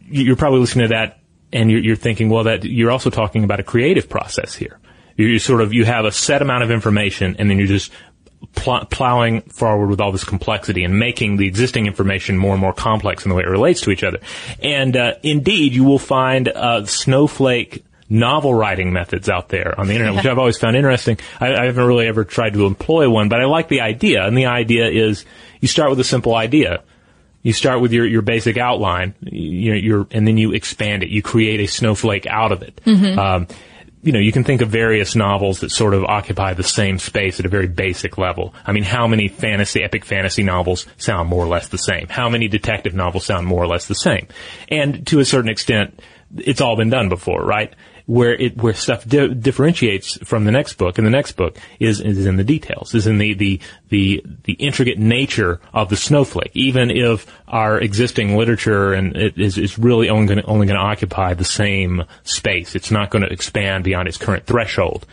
you're 0.07 0.37
probably 0.37 0.61
listening 0.61 0.89
to 0.89 0.95
that 0.95 1.21
and 1.53 1.71
you're, 1.71 1.81
you're 1.81 1.97
thinking, 1.97 2.29
well, 2.29 2.45
that 2.45 2.65
you're 2.65 2.91
also 2.91 3.11
talking 3.11 3.45
about 3.45 3.61
a 3.61 3.63
creative 3.63 4.09
process 4.09 4.55
here. 4.55 4.79
You 5.17 5.39
sort 5.39 5.61
of 5.61 5.73
you 5.73 5.85
have 5.85 6.05
a 6.05 6.13
set 6.13 6.43
amount 6.43 6.65
of 6.65 6.71
information, 6.71 7.37
and 7.39 7.49
then 7.49 7.59
you're 7.59 7.69
just 7.69 7.93
pl- 8.55 8.85
plowing 8.91 9.43
forward 9.43 9.89
with 9.89 10.01
all 10.01 10.13
this 10.13 10.25
complexity 10.25 10.85
and 10.85 10.99
making 10.99 11.37
the 11.37 11.47
existing 11.47 11.87
information 11.87 12.37
more 12.39 12.53
and 12.53 12.61
more 12.61 12.73
complex 12.73 13.25
in 13.25 13.29
the 13.29 13.35
way 13.35 13.43
it 13.43 13.49
relates 13.49 13.81
to 13.83 13.91
each 13.91 14.03
other. 14.05 14.19
And 14.63 14.97
uh, 14.97 15.15
indeed, 15.23 15.73
you 15.75 15.85
will 15.85 15.99
find 15.99 16.49
uh, 16.49 16.85
snowflake 16.87 17.85
novel 18.11 18.55
writing 18.55 18.93
methods 18.93 19.29
out 19.29 19.49
there 19.49 19.79
on 19.81 19.87
the 19.87 19.95
internet, 19.95 20.15
which 20.17 20.27
I've 20.27 20.39
always 20.39 20.59
found 20.59 20.77
interesting. 20.77 21.19
I, 21.41 21.55
I 21.55 21.65
haven't 21.65 21.85
really 21.85 22.07
ever 22.07 22.25
tried 22.25 22.53
to 22.53 22.67
employ 22.67 23.09
one, 23.09 23.29
but 23.29 23.41
I 23.41 23.47
like 23.47 23.69
the 23.69 23.81
idea. 23.81 24.25
And 24.27 24.37
the 24.37 24.47
idea 24.47 24.89
is 24.89 25.25
you 25.61 25.69
start 25.69 25.91
with 25.91 25.99
a 26.01 26.05
simple 26.05 26.35
idea. 26.35 26.83
You 27.43 27.53
start 27.53 27.81
with 27.81 27.93
your, 27.93 28.07
your 28.07 28.23
basic 28.23 28.57
outline, 28.57 29.15
you 29.21 29.71
know, 29.73 29.77
your, 29.77 30.07
and 30.11 30.27
then 30.27 30.39
you 30.39 30.53
expand 30.53 31.03
it. 31.03 31.11
You 31.11 31.23
create 31.23 31.61
a 31.61 31.67
snowflake 31.67 32.27
out 32.27 32.53
of 32.53 32.63
it. 32.63 32.81
Mhm. 32.87 33.19
Um, 33.19 33.49
you 34.05 34.13
know, 34.13 34.19
you 34.19 34.33
can 34.33 34.45
think 34.45 34.61
of 34.61 34.69
various 34.69 35.17
novels 35.17 35.61
that 35.61 35.71
sort 35.71 35.95
of 35.95 36.05
occupy 36.05 36.53
the 36.53 36.63
same 36.63 36.99
space 36.99 37.41
at 37.41 37.47
a 37.47 37.49
very 37.49 37.67
basic 37.67 38.19
level. 38.19 38.55
I 38.67 38.73
mean, 38.73 38.83
how 38.83 39.07
many 39.07 39.29
fantasy, 39.29 39.83
epic 39.83 40.05
fantasy 40.05 40.43
novels 40.43 40.87
sound 40.99 41.31
more 41.31 41.43
or 41.43 41.49
less 41.49 41.69
the 41.69 41.79
same? 41.79 42.09
How 42.09 42.29
many 42.29 42.47
detective 42.47 42.95
novels 42.95 43.25
sound 43.25 43.47
more 43.47 43.63
or 43.63 43.67
less 43.67 43.87
the 43.87 43.95
same? 43.95 44.29
And 44.69 45.07
to 45.07 45.21
a 45.21 45.25
certain 45.25 45.49
extent, 45.49 46.01
it's 46.37 46.61
all 46.61 46.77
been 46.77 46.91
done 46.91 47.09
before, 47.09 47.43
right? 47.43 47.73
Where 48.07 48.35
it, 48.35 48.59
where 48.59 48.75
stuff 48.75 49.09
di- 49.09 49.33
differentiates 49.33 50.19
from 50.25 50.45
the 50.45 50.51
next 50.51 50.75
book 50.75 50.99
and 50.99 51.07
the 51.07 51.11
next 51.11 51.33
book 51.33 51.57
is, 51.81 52.03
is 52.03 52.27
in 52.27 52.37
the 52.37 52.45
details, 52.45 52.95
is 52.95 53.07
in 53.07 53.17
the, 53.17 53.33
the, 53.33 53.61
the, 53.89 54.23
the 54.43 54.53
intricate 54.55 54.99
nature 54.99 55.59
of 55.73 55.89
the 55.89 55.97
snowflake. 55.97 56.51
Even 56.53 56.91
if 56.91 57.27
our 57.49 57.81
existing 57.81 58.37
literature 58.37 58.93
and 58.93 59.17
it 59.17 59.39
is, 59.39 59.57
is 59.57 59.79
really 59.79 60.11
only 60.11 60.27
going 60.27 60.45
only 60.45 60.67
going 60.67 60.79
to 60.79 60.85
occupy 60.85 61.33
the 61.33 61.47
same 61.47 62.05
space. 62.25 62.75
It's 62.75 62.91
not 62.91 63.09
going 63.09 63.23
to 63.23 63.33
expand 63.33 63.85
beyond 63.85 64.07
its 64.07 64.19
current 64.19 64.45
threshold. 64.45 65.07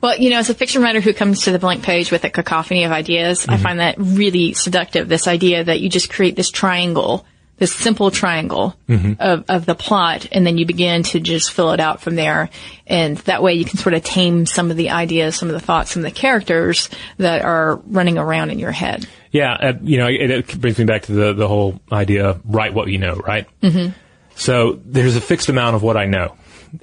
Well, 0.00 0.16
you 0.16 0.30
know, 0.30 0.38
as 0.38 0.50
a 0.50 0.54
fiction 0.54 0.82
writer 0.82 1.00
who 1.00 1.12
comes 1.12 1.42
to 1.42 1.52
the 1.52 1.58
blank 1.58 1.82
page 1.82 2.10
with 2.10 2.24
a 2.24 2.30
cacophony 2.30 2.84
of 2.84 2.92
ideas, 2.92 3.46
I 3.46 3.54
mm-hmm. 3.54 3.62
find 3.62 3.80
that 3.80 3.96
really 3.98 4.54
seductive. 4.54 5.08
This 5.08 5.28
idea 5.28 5.64
that 5.64 5.80
you 5.80 5.88
just 5.88 6.10
create 6.10 6.36
this 6.36 6.50
triangle, 6.50 7.26
this 7.60 7.72
simple 7.72 8.10
triangle 8.10 8.74
Mhm. 8.88 9.16
of, 9.20 9.44
of 9.48 9.66
the 9.66 9.76
plot, 9.76 10.26
and 10.32 10.44
then 10.44 10.58
you 10.58 10.66
begin 10.66 11.04
to 11.04 11.20
just 11.20 11.52
fill 11.52 11.70
it 11.70 11.78
out 11.78 12.00
from 12.00 12.16
there. 12.16 12.50
And 12.86 13.18
that 13.18 13.42
way 13.42 13.52
you 13.54 13.64
can 13.64 13.78
sort 13.78 13.94
of 13.94 14.02
tame 14.02 14.46
some 14.46 14.72
of 14.72 14.76
the 14.76 14.90
ideas, 14.90 15.36
some 15.36 15.48
of 15.48 15.52
the 15.54 15.60
thoughts, 15.60 15.92
some 15.92 16.04
of 16.04 16.12
the 16.12 16.18
characters 16.18 16.88
that 17.18 17.42
are 17.42 17.76
running 17.86 18.18
around 18.18 18.50
in 18.50 18.58
your 18.58 18.72
head. 18.72 19.06
Yeah, 19.30 19.52
uh, 19.52 19.72
you 19.82 19.98
know, 19.98 20.08
it, 20.08 20.30
it 20.30 20.60
brings 20.60 20.78
me 20.78 20.86
back 20.86 21.02
to 21.02 21.12
the, 21.12 21.34
the 21.34 21.46
whole 21.46 21.78
idea, 21.92 22.30
of 22.30 22.40
write 22.44 22.74
what 22.74 22.88
you 22.88 22.98
know, 22.98 23.14
right? 23.14 23.46
Mm-hmm. 23.62 23.92
So 24.34 24.80
there's 24.84 25.14
a 25.16 25.20
fixed 25.20 25.50
amount 25.50 25.76
of 25.76 25.82
what 25.82 25.96
I 25.96 26.06
know. 26.06 26.34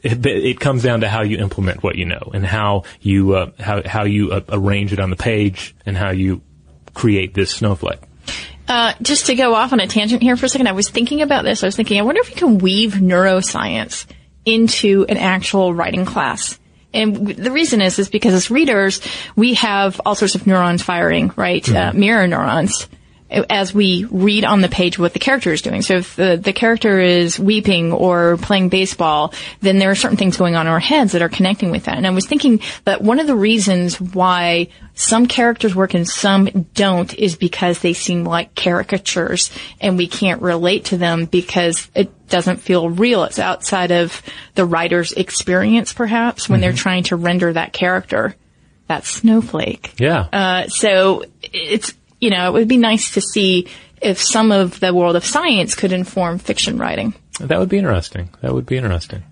It, 0.04 0.24
it 0.26 0.60
comes 0.60 0.84
down 0.84 1.02
to 1.02 1.10
how 1.10 1.24
you 1.24 1.38
implement 1.40 1.82
what 1.82 1.96
you 1.96 2.06
know 2.06 2.32
and 2.34 2.46
how 2.46 2.84
you 3.02 3.36
uh, 3.36 3.52
how 3.58 3.82
how 3.86 4.04
you 4.04 4.32
uh, 4.32 4.42
arrange 4.50 4.92
it 4.94 5.00
on 5.00 5.10
the 5.10 5.16
page 5.16 5.74
and 5.86 5.98
how 5.98 6.12
you 6.12 6.42
create 6.94 7.34
this 7.34 7.52
snowflake. 7.52 8.00
Uh, 8.68 8.94
just 9.02 9.28
to 9.28 9.36
go 9.36 9.54
off 9.54 9.72
on 9.72 9.80
a 9.80 9.88
tangent 9.88 10.22
here 10.22 10.36
for 10.36 10.46
a 10.46 10.50
second, 10.50 10.68
I 10.68 10.74
was 10.74 10.90
thinking 10.90 11.22
about 11.22 11.44
this. 11.44 11.64
I 11.64 11.68
was 11.68 11.76
thinking, 11.76 12.00
I 12.00 12.04
wonder 12.04 12.22
if 12.22 12.30
we 12.30 12.36
can 12.36 12.58
weave 12.58 12.94
neuroscience 12.94 14.06
into 14.46 15.06
an 15.08 15.18
actual 15.18 15.74
writing 15.74 16.06
class. 16.06 16.60
And 16.94 17.28
the 17.28 17.52
reason 17.52 17.82
is, 17.82 18.00
is 18.00 18.10
because 18.10 18.34
as 18.34 18.50
readers, 18.50 19.02
we 19.36 19.56
have 19.56 20.02
all 20.06 20.16
sorts 20.16 20.36
of 20.36 20.48
neurons 20.48 20.82
firing, 20.82 21.32
right? 21.36 21.68
Uh, 21.70 21.92
mirror 21.94 22.28
neurons. 22.28 22.88
As 23.30 23.74
we 23.74 24.06
read 24.06 24.46
on 24.46 24.62
the 24.62 24.70
page 24.70 24.98
what 24.98 25.12
the 25.12 25.20
character 25.20 25.52
is 25.52 25.62
doing. 25.62 25.82
So 25.82 25.96
if 25.96 26.16
the, 26.16 26.38
the 26.38 26.54
character 26.54 27.00
is 27.02 27.38
weeping 27.38 27.92
or 27.92 28.38
playing 28.38 28.70
baseball, 28.70 29.34
then 29.60 29.80
there 29.80 29.92
are 29.92 29.96
certain 29.96 30.18
things 30.18 30.38
going 30.38 30.56
on 30.56 30.66
in 30.66 30.72
our 30.72 30.80
heads 30.80 31.12
that 31.12 31.22
are 31.22 31.28
connecting 31.28 31.70
with 31.70 31.86
that. 31.86 31.98
And 31.98 32.08
I 32.08 32.12
was 32.12 32.26
thinking 32.26 32.62
that 32.86 33.02
one 33.02 33.20
of 33.20 33.28
the 33.28 33.36
reasons 33.36 34.00
why 34.00 34.70
some 34.94 35.28
characters 35.28 35.76
work 35.76 35.94
and 35.94 36.08
some 36.08 36.68
don't 36.74 37.14
is 37.16 37.36
because 37.36 37.80
they 37.80 37.94
seem 37.94 38.24
like 38.24 38.56
caricatures 38.56 39.52
and 39.82 39.98
we 39.98 40.08
can't 40.08 40.42
relate 40.42 40.86
to 40.86 40.98
them 40.98 41.26
because 41.26 41.90
it 41.94 42.30
doesn't 42.30 42.62
feel 42.62 42.90
real. 42.90 43.26
It's 43.26 43.40
outside 43.40 43.92
of 43.92 44.22
the 44.56 44.66
writer's 44.66 45.12
experience 45.12 45.92
perhaps 45.92 46.48
when 46.48 46.62
they're 46.62 46.72
trying 46.74 47.04
to 47.04 47.18
render 47.18 47.52
that 47.52 47.74
character, 47.74 48.36
that 48.88 49.06
snowflake. 49.06 49.94
Yeah. 50.00 50.28
Uh, 50.32 50.68
so 50.68 51.26
it's, 51.44 51.94
you 52.20 52.30
know, 52.30 52.48
it 52.48 52.54
would 52.54 52.68
be 52.68 52.78
nice 52.78 53.14
to 53.14 53.22
see 53.22 53.68
if 54.02 54.22
some 54.22 54.52
of 54.52 54.80
the 54.80 54.94
world 54.94 55.16
of 55.16 55.26
science 55.26 55.76
could 55.76 55.92
inform 55.92 56.40
fiction 56.40 56.78
writing. 56.78 57.14
That 57.40 57.60
would 57.60 57.70
be 57.70 57.78
interesting. 57.78 58.30
That 58.42 58.54
would 58.54 58.66
be 58.66 58.78
interesting. 58.78 59.24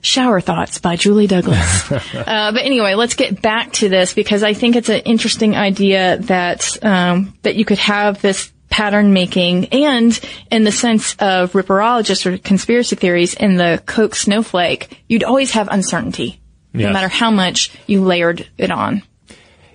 Shower 0.00 0.40
Thoughts 0.40 0.78
by 0.78 0.96
Julie 0.96 1.28
Douglas. 1.28 1.92
uh, 1.92 2.52
but 2.52 2.62
anyway, 2.62 2.94
let's 2.94 3.14
get 3.14 3.40
back 3.40 3.72
to 3.74 3.88
this 3.88 4.14
because 4.14 4.42
I 4.42 4.52
think 4.52 4.74
it's 4.74 4.88
an 4.88 5.00
interesting 5.00 5.54
idea 5.54 6.18
that 6.18 6.84
um, 6.84 7.34
that 7.42 7.54
you 7.54 7.64
could 7.64 7.78
have 7.78 8.20
this 8.20 8.52
pattern 8.68 9.12
making 9.12 9.66
and 9.66 10.18
in 10.50 10.64
the 10.64 10.72
sense 10.72 11.14
of 11.18 11.52
ripperologists 11.52 12.24
or 12.26 12.38
conspiracy 12.38 12.96
theories 12.96 13.34
in 13.34 13.56
the 13.56 13.80
Koch 13.86 14.14
snowflake, 14.14 15.04
you'd 15.08 15.24
always 15.24 15.52
have 15.52 15.68
uncertainty 15.70 16.40
no 16.74 16.92
matter 16.92 17.08
how 17.08 17.30
much 17.30 17.70
you 17.86 18.02
layered 18.02 18.48
it 18.56 18.70
on. 18.70 19.02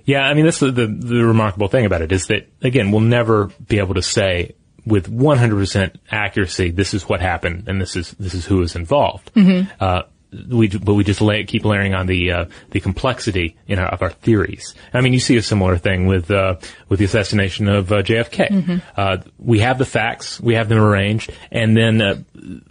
Yeah, 0.08 0.22
I 0.22 0.34
mean 0.34 0.46
that's 0.46 0.60
the, 0.60 0.72
the 0.72 0.88
the 0.88 1.24
remarkable 1.24 1.68
thing 1.68 1.86
about 1.86 2.02
it 2.02 2.12
is 2.12 2.28
that 2.28 2.48
again 2.64 2.92
we'll 2.92 3.02
never 3.02 3.52
be 3.68 3.78
able 3.78 3.94
to 3.96 4.02
say 4.02 4.56
with 4.86 5.12
100% 5.12 5.96
accuracy 6.10 6.72
this 6.72 6.94
is 6.94 7.04
what 7.10 7.20
happened 7.20 7.68
and 7.68 7.82
this 7.82 7.98
is 7.98 8.12
this 8.12 8.34
is 8.34 8.46
who 8.46 8.62
is 8.62 8.76
involved. 8.76 9.32
Mhm. 9.36 9.70
Uh, 9.80 10.04
we 10.50 10.68
but 10.70 10.94
we 10.94 11.04
just 11.04 11.20
lay, 11.22 11.44
keep 11.46 11.64
layering 11.66 11.94
on 11.94 12.06
the 12.06 12.32
uh, 12.32 12.46
the 12.72 12.80
complexity 12.80 13.58
in 13.68 13.80
our, 13.80 13.88
of 13.88 14.02
our 14.02 14.10
theories. 14.12 14.76
I 14.94 15.02
mean, 15.02 15.12
you 15.14 15.20
see 15.20 15.36
a 15.38 15.42
similar 15.42 15.78
thing 15.78 16.06
with 16.06 16.32
uh, 16.32 16.56
with 16.90 17.00
the 17.00 17.06
assassination 17.06 17.68
of 17.68 17.92
uh, 17.92 18.02
JFK. 18.02 18.50
Mhm. 18.50 18.82
Uh, 18.96 19.18
we 19.40 19.60
have 19.60 19.78
the 19.78 19.86
facts, 19.86 20.40
we 20.40 20.54
have 20.56 20.70
them 20.70 20.80
arranged, 20.80 21.32
and 21.52 21.76
then 21.76 22.02
uh, 22.02 22.16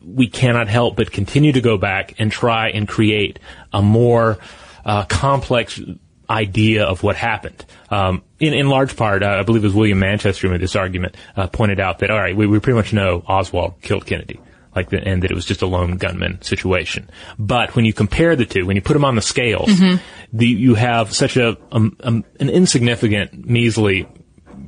we 0.05 0.27
cannot 0.29 0.69
help 0.69 0.97
but 0.97 1.13
continue 1.13 1.53
to 1.53 1.61
go 1.61 1.77
back 1.79 2.15
and 2.19 2.31
try 2.33 2.69
and 2.71 2.87
create 2.89 3.39
a 3.73 3.83
more 3.83 4.39
uh, 4.85 5.05
complex 5.05 5.81
idea 6.29 6.85
of 6.85 7.03
what 7.03 7.17
happened. 7.17 7.65
Um, 7.91 8.23
in, 8.41 8.53
in 8.55 8.69
large 8.69 8.97
part, 8.97 9.23
uh, 9.23 9.29
I 9.39 9.43
believe 9.43 9.63
it 9.63 9.67
was 9.69 9.75
William 9.75 9.99
Manchester 9.99 10.47
who 10.47 10.53
made 10.53 10.61
this 10.61 10.77
argument, 10.77 11.17
uh, 11.37 11.47
pointed 11.47 11.81
out 11.81 12.01
that, 12.01 12.11
all 12.11 12.19
right, 12.19 12.37
we, 12.37 12.47
we 12.47 12.59
pretty 12.61 12.77
much 12.77 12.93
know 12.93 13.23
Oswald 13.27 13.75
killed 13.83 14.07
Kennedy. 14.07 14.41
Like 14.75 14.91
the, 14.91 15.03
and 15.03 15.23
that 15.23 15.31
it 15.31 15.35
was 15.35 15.47
just 15.47 15.63
a 15.63 15.67
lone 15.67 15.97
gunman 15.97 16.43
situation. 16.43 17.09
But 17.39 17.75
when 17.75 17.87
you 17.87 17.95
compare 17.95 18.37
the 18.37 18.45
two, 18.45 18.67
when 18.67 18.77
you 18.77 18.83
put 18.83 18.93
them 18.93 19.07
on 19.07 19.15
the 19.15 19.23
scales, 19.23 19.71
Mhm. 19.71 20.01
the, 20.35 20.47
you 20.47 20.75
have 20.75 21.15
such 21.15 21.39
a, 21.39 21.57
um, 21.73 21.97
um, 22.03 22.25
an 22.39 22.51
insignificant, 22.51 23.47
measly 23.49 24.07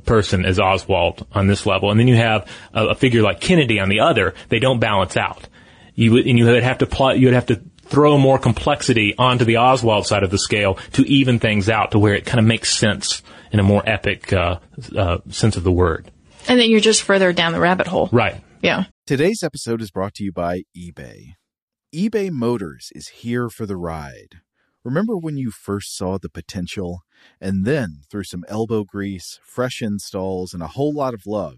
person 0.05 0.45
as 0.45 0.59
Oswald 0.59 1.27
on 1.33 1.45
this 1.45 1.67
level, 1.67 1.91
and 1.91 1.99
then 1.99 2.07
you 2.07 2.15
have 2.15 2.47
a, 2.73 2.87
a 2.87 2.95
figure 2.95 3.21
like 3.21 3.39
Kennedy 3.39 3.79
on 3.79 3.87
the 3.89 3.99
other. 3.99 4.33
They 4.47 4.57
don't 4.57 4.79
balance 4.79 5.15
out. 5.15 5.47
You 5.93 6.13
would, 6.13 6.25
and 6.25 6.39
you 6.39 6.45
would 6.45 6.63
have 6.63 6.79
to 6.79 6.87
plot. 6.87 7.19
You 7.19 7.27
would 7.27 7.35
have 7.35 7.45
to 7.47 7.61
throw 7.89 8.17
more 8.17 8.37
complexity 8.37 9.15
onto 9.17 9.45
the 9.45 9.57
Oswald 9.57 10.05
side 10.05 10.23
of 10.23 10.29
the 10.29 10.37
scale 10.37 10.75
to 10.93 11.01
even 11.09 11.39
things 11.39 11.69
out 11.69 11.91
to 11.91 11.99
where 11.99 12.13
it 12.13 12.25
kind 12.25 12.39
of 12.39 12.45
makes 12.45 12.77
sense 12.77 13.21
in 13.51 13.59
a 13.59 13.63
more 13.63 13.83
epic 13.87 14.31
uh, 14.31 14.59
uh, 14.95 15.17
sense 15.29 15.57
of 15.57 15.63
the 15.63 15.71
word. 15.71 16.11
And 16.47 16.59
then 16.59 16.69
you're 16.69 16.79
just 16.79 17.01
further 17.01 17.33
down 17.33 17.51
the 17.51 17.59
rabbit 17.59 17.87
hole. 17.87 18.09
Right. 18.11 18.41
Yeah. 18.61 18.85
Today's 19.07 19.43
episode 19.43 19.81
is 19.81 19.91
brought 19.91 20.13
to 20.15 20.23
you 20.23 20.31
by 20.31 20.63
eBay. 20.77 21.33
eBay 21.93 22.29
Motors 22.31 22.89
is 22.93 23.07
here 23.07 23.49
for 23.49 23.65
the 23.65 23.77
ride. 23.77 24.41
Remember 24.83 25.17
when 25.17 25.37
you 25.37 25.51
first 25.51 25.95
saw 25.95 26.17
the 26.17 26.29
potential? 26.29 27.01
And 27.41 27.65
then, 27.65 28.01
through 28.09 28.23
some 28.23 28.45
elbow 28.47 28.83
grease, 28.83 29.39
fresh 29.43 29.81
installs, 29.81 30.53
and 30.53 30.63
a 30.63 30.67
whole 30.67 30.93
lot 30.93 31.13
of 31.13 31.23
love, 31.25 31.57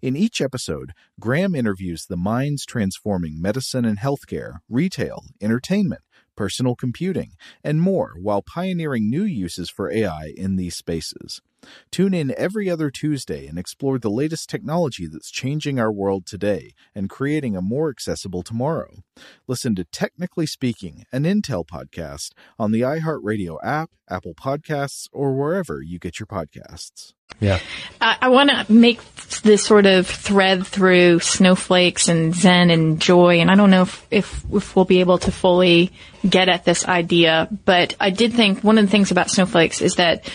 In 0.00 0.16
each 0.16 0.40
episode, 0.40 0.92
Graham 1.20 1.54
interviews 1.54 2.06
the 2.06 2.16
minds 2.16 2.64
transforming 2.64 3.40
medicine 3.40 3.84
and 3.84 3.98
healthcare, 3.98 4.58
retail, 4.68 5.24
entertainment, 5.40 6.02
personal 6.36 6.76
computing, 6.76 7.32
and 7.64 7.80
more 7.80 8.14
while 8.20 8.42
pioneering 8.42 9.10
new 9.10 9.24
uses 9.24 9.68
for 9.68 9.90
AI 9.90 10.32
in 10.36 10.56
these 10.56 10.76
spaces. 10.76 11.40
Tune 11.90 12.14
in 12.14 12.34
every 12.36 12.70
other 12.70 12.90
Tuesday 12.90 13.46
and 13.46 13.58
explore 13.58 13.98
the 13.98 14.10
latest 14.10 14.48
technology 14.48 15.06
that's 15.06 15.30
changing 15.30 15.78
our 15.78 15.92
world 15.92 16.26
today 16.26 16.72
and 16.94 17.10
creating 17.10 17.56
a 17.56 17.62
more 17.62 17.90
accessible 17.90 18.42
tomorrow. 18.42 19.02
Listen 19.46 19.74
to 19.74 19.84
Technically 19.84 20.46
Speaking, 20.46 21.04
an 21.12 21.24
Intel 21.24 21.66
podcast 21.66 22.32
on 22.58 22.72
the 22.72 22.82
iHeartRadio 22.82 23.58
app, 23.62 23.90
Apple 24.08 24.34
Podcasts, 24.34 25.08
or 25.12 25.34
wherever 25.34 25.82
you 25.82 25.98
get 25.98 26.18
your 26.18 26.26
podcasts. 26.26 27.12
Yeah. 27.40 27.56
Uh, 27.56 27.58
I, 28.00 28.16
I 28.22 28.28
want 28.28 28.50
to 28.50 28.72
make 28.72 29.00
this 29.42 29.62
sort 29.62 29.86
of 29.86 30.06
thread 30.06 30.66
through 30.66 31.20
snowflakes 31.20 32.08
and 32.08 32.34
Zen 32.34 32.70
and 32.70 33.00
joy, 33.00 33.40
and 33.40 33.50
I 33.50 33.54
don't 33.54 33.70
know 33.70 33.82
if, 33.82 34.06
if, 34.10 34.44
if 34.52 34.74
we'll 34.74 34.84
be 34.84 35.00
able 35.00 35.18
to 35.18 35.30
fully 35.30 35.92
get 36.28 36.48
at 36.48 36.64
this 36.64 36.86
idea, 36.86 37.48
but 37.64 37.94
I 38.00 38.10
did 38.10 38.32
think 38.32 38.64
one 38.64 38.78
of 38.78 38.84
the 38.84 38.90
things 38.90 39.10
about 39.10 39.30
snowflakes 39.30 39.82
is 39.82 39.96
that 39.96 40.30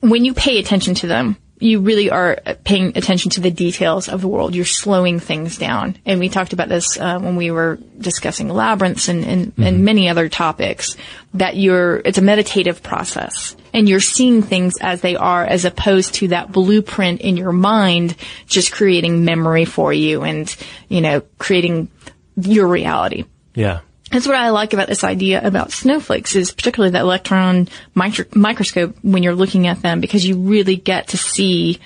when 0.00 0.24
you 0.24 0.34
pay 0.34 0.58
attention 0.58 0.94
to 0.96 1.06
them, 1.06 1.36
you 1.58 1.80
really 1.80 2.10
are 2.10 2.36
paying 2.64 2.96
attention 2.98 3.30
to 3.30 3.40
the 3.40 3.50
details 3.50 4.08
of 4.08 4.20
the 4.20 4.28
world. 4.28 4.54
You're 4.54 4.66
slowing 4.66 5.20
things 5.20 5.56
down. 5.56 5.96
And 6.04 6.20
we 6.20 6.28
talked 6.28 6.52
about 6.52 6.68
this 6.68 6.98
uh, 6.98 7.18
when 7.18 7.36
we 7.36 7.50
were 7.50 7.78
discussing 7.98 8.48
labyrinths 8.48 9.08
and, 9.08 9.24
and, 9.24 9.46
mm-hmm. 9.46 9.62
and 9.62 9.84
many 9.84 10.08
other 10.08 10.28
topics 10.28 10.96
that 11.34 11.56
you're, 11.56 11.96
it's 11.96 12.18
a 12.18 12.22
meditative 12.22 12.82
process 12.82 13.56
and 13.72 13.88
you're 13.88 14.00
seeing 14.00 14.42
things 14.42 14.74
as 14.80 15.00
they 15.00 15.16
are 15.16 15.44
as 15.44 15.64
opposed 15.64 16.14
to 16.14 16.28
that 16.28 16.52
blueprint 16.52 17.22
in 17.22 17.38
your 17.38 17.52
mind 17.52 18.16
just 18.46 18.72
creating 18.72 19.24
memory 19.24 19.64
for 19.64 19.92
you 19.92 20.24
and, 20.24 20.54
you 20.88 21.00
know, 21.00 21.22
creating 21.38 21.88
your 22.36 22.66
reality. 22.68 23.24
Yeah. 23.54 23.80
That's 24.10 24.26
what 24.26 24.36
I 24.36 24.50
like 24.50 24.72
about 24.72 24.88
this 24.88 25.02
idea 25.02 25.44
about 25.44 25.72
snowflakes 25.72 26.36
is 26.36 26.52
particularly 26.52 26.92
the 26.92 27.00
electron 27.00 27.68
micro- 27.94 28.26
microscope 28.34 28.96
when 29.02 29.22
you're 29.22 29.34
looking 29.34 29.66
at 29.66 29.82
them 29.82 30.00
because 30.00 30.24
you 30.24 30.38
really 30.38 30.76
get 30.76 31.08
to 31.08 31.16
see 31.16 31.80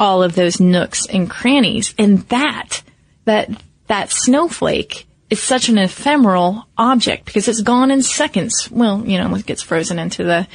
all 0.00 0.22
of 0.22 0.34
those 0.34 0.58
nooks 0.58 1.06
and 1.06 1.28
crannies. 1.28 1.94
And 1.98 2.20
that, 2.28 2.82
that, 3.26 3.50
that 3.88 4.10
snowflake 4.10 5.06
is 5.28 5.42
such 5.42 5.68
an 5.68 5.76
ephemeral 5.76 6.66
object 6.78 7.26
because 7.26 7.46
it's 7.48 7.62
gone 7.62 7.90
in 7.90 8.02
seconds. 8.02 8.70
Well, 8.70 9.04
you 9.06 9.18
know, 9.18 9.34
it 9.34 9.44
gets 9.44 9.60
frozen 9.60 9.98
into 9.98 10.24
the, 10.24 10.48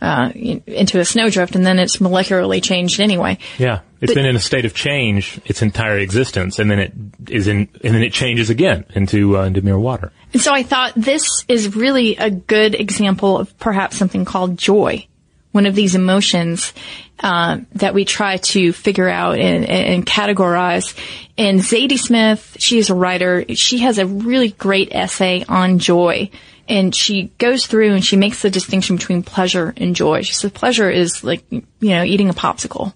uh, 0.00 0.30
into 0.34 0.98
a 0.98 1.04
snowdrift 1.04 1.56
and 1.56 1.66
then 1.66 1.78
it's 1.78 1.98
molecularly 1.98 2.62
changed 2.62 3.00
anyway. 3.00 3.38
Yeah. 3.58 3.80
It's 4.00 4.10
but, 4.10 4.16
been 4.16 4.26
in 4.26 4.36
a 4.36 4.40
state 4.40 4.64
of 4.64 4.74
change 4.74 5.40
its 5.44 5.62
entire 5.62 5.98
existence 5.98 6.58
and 6.58 6.70
then 6.70 6.78
it 6.78 6.92
is 7.28 7.48
in, 7.48 7.68
and 7.82 7.94
then 7.94 8.02
it 8.02 8.12
changes 8.12 8.50
again 8.50 8.86
into, 8.94 9.36
uh, 9.38 9.44
into 9.44 9.62
mere 9.62 9.78
water. 9.78 10.12
And 10.34 10.42
so 10.42 10.52
I 10.52 10.64
thought 10.64 10.92
this 10.94 11.46
is 11.48 11.74
really 11.74 12.16
a 12.16 12.28
good 12.28 12.74
example 12.74 13.38
of 13.38 13.56
perhaps 13.58 13.96
something 13.96 14.26
called 14.26 14.58
joy. 14.58 15.06
One 15.52 15.64
of 15.64 15.74
these 15.74 15.94
emotions, 15.94 16.74
uh, 17.20 17.58
that 17.74 17.94
we 17.94 18.04
try 18.04 18.38
to 18.38 18.72
figure 18.72 19.08
out 19.08 19.38
and, 19.38 19.64
and 19.64 20.04
categorize. 20.04 20.98
And 21.38 21.60
Zadie 21.60 21.98
Smith, 21.98 22.56
she 22.58 22.78
is 22.78 22.90
a 22.90 22.94
writer. 22.94 23.44
She 23.54 23.78
has 23.78 23.98
a 23.98 24.06
really 24.06 24.50
great 24.50 24.92
essay 24.92 25.44
on 25.48 25.78
joy 25.78 26.30
And 26.66 26.94
she 26.94 27.24
goes 27.38 27.66
through 27.66 27.92
and 27.92 28.04
she 28.04 28.16
makes 28.16 28.42
the 28.42 28.50
distinction 28.50 28.96
between 28.96 29.22
pleasure 29.22 29.74
and 29.76 29.94
joy. 29.94 30.22
She 30.22 30.32
says 30.32 30.50
pleasure 30.50 30.90
is 30.90 31.22
like, 31.22 31.44
you 31.50 31.64
know, 31.80 32.04
eating 32.04 32.30
a 32.30 32.34
popsicle 32.34 32.94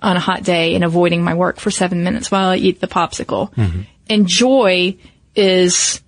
on 0.00 0.16
a 0.16 0.20
hot 0.20 0.42
day 0.42 0.74
and 0.74 0.84
avoiding 0.84 1.24
my 1.24 1.34
work 1.34 1.58
for 1.58 1.70
seven 1.70 2.04
minutes 2.04 2.30
while 2.30 2.50
I 2.50 2.56
eat 2.56 2.80
the 2.80 2.86
popsicle. 2.86 3.52
Mm-hmm. 3.54 3.82
And 4.10 4.26
joy 4.26 4.96
is 5.34 6.02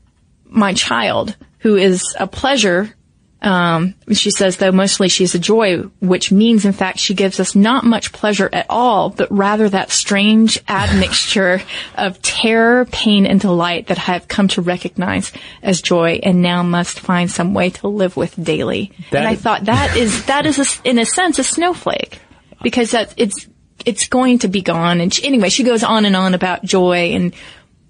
my 0.49 0.73
child 0.73 1.37
who 1.61 1.77
is 1.77 2.17
a 2.19 2.27
pleasure. 2.27 2.95
Um, 3.41 3.95
she 4.13 4.33
says 4.33 4.57
though 4.57 4.73
mostly 4.73 5.09
she's 5.09 5.37
a 5.37 5.39
joy, 5.39 5.83
which 6.01 6.33
means 6.33 6.65
in 6.65 6.73
fact 6.73 6.99
she 6.99 7.15
gives 7.15 7.39
us 7.39 7.55
not 7.55 7.85
much 7.85 8.11
pleasure 8.13 8.51
at 8.53 8.67
all, 8.69 9.11
but 9.11 9.31
rather 9.31 9.69
that 9.69 9.93
strange 9.93 10.61
admixture 10.69 11.63
of 11.97 12.21
terror, 12.21 12.85
pain, 12.87 13.27
and 13.27 13.39
delight 13.39 13.87
that 13.89 13.99
I 13.99 14.13
have 14.13 14.27
come 14.27 14.49
to 14.49 14.63
recognize 14.63 15.31
as 15.63 15.81
joy 15.83 16.19
and 16.21 16.43
now 16.43 16.65
must 16.65 16.99
find 16.99 17.31
some 17.31 17.55
way 17.55 17.71
to 17.71 17.87
live 17.87 18.17
with 18.17 18.43
daily. 18.43 18.91
That 19.13 19.19
and 19.19 19.29
I 19.29 19.33
is- 19.35 19.41
thought 19.41 19.67
that 19.67 19.97
is, 19.97 20.25
that 20.27 20.45
is 20.45 20.59
a, 20.59 20.89
in 20.89 20.99
a 20.99 21.07
sense 21.07 21.39
a 21.39 21.45
snowflake 21.45 22.19
because 22.61 22.91
that 22.91 23.15
it's, 23.17 23.47
it's 23.87 24.09
going 24.09 24.41
to 24.41 24.49
be 24.49 24.63
gone. 24.63 25.01
And 25.01 25.15
she, 25.15 25.25
anyway, 25.25 25.49
she 25.49 25.63
goes 25.63 25.85
on 25.85 26.07
and 26.07 26.17
on 26.17 26.35
about 26.35 26.65
joy 26.65 27.13
and 27.13 27.33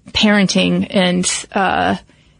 parenting 0.09 0.85
and, 0.91 1.25
uh, 1.51 1.97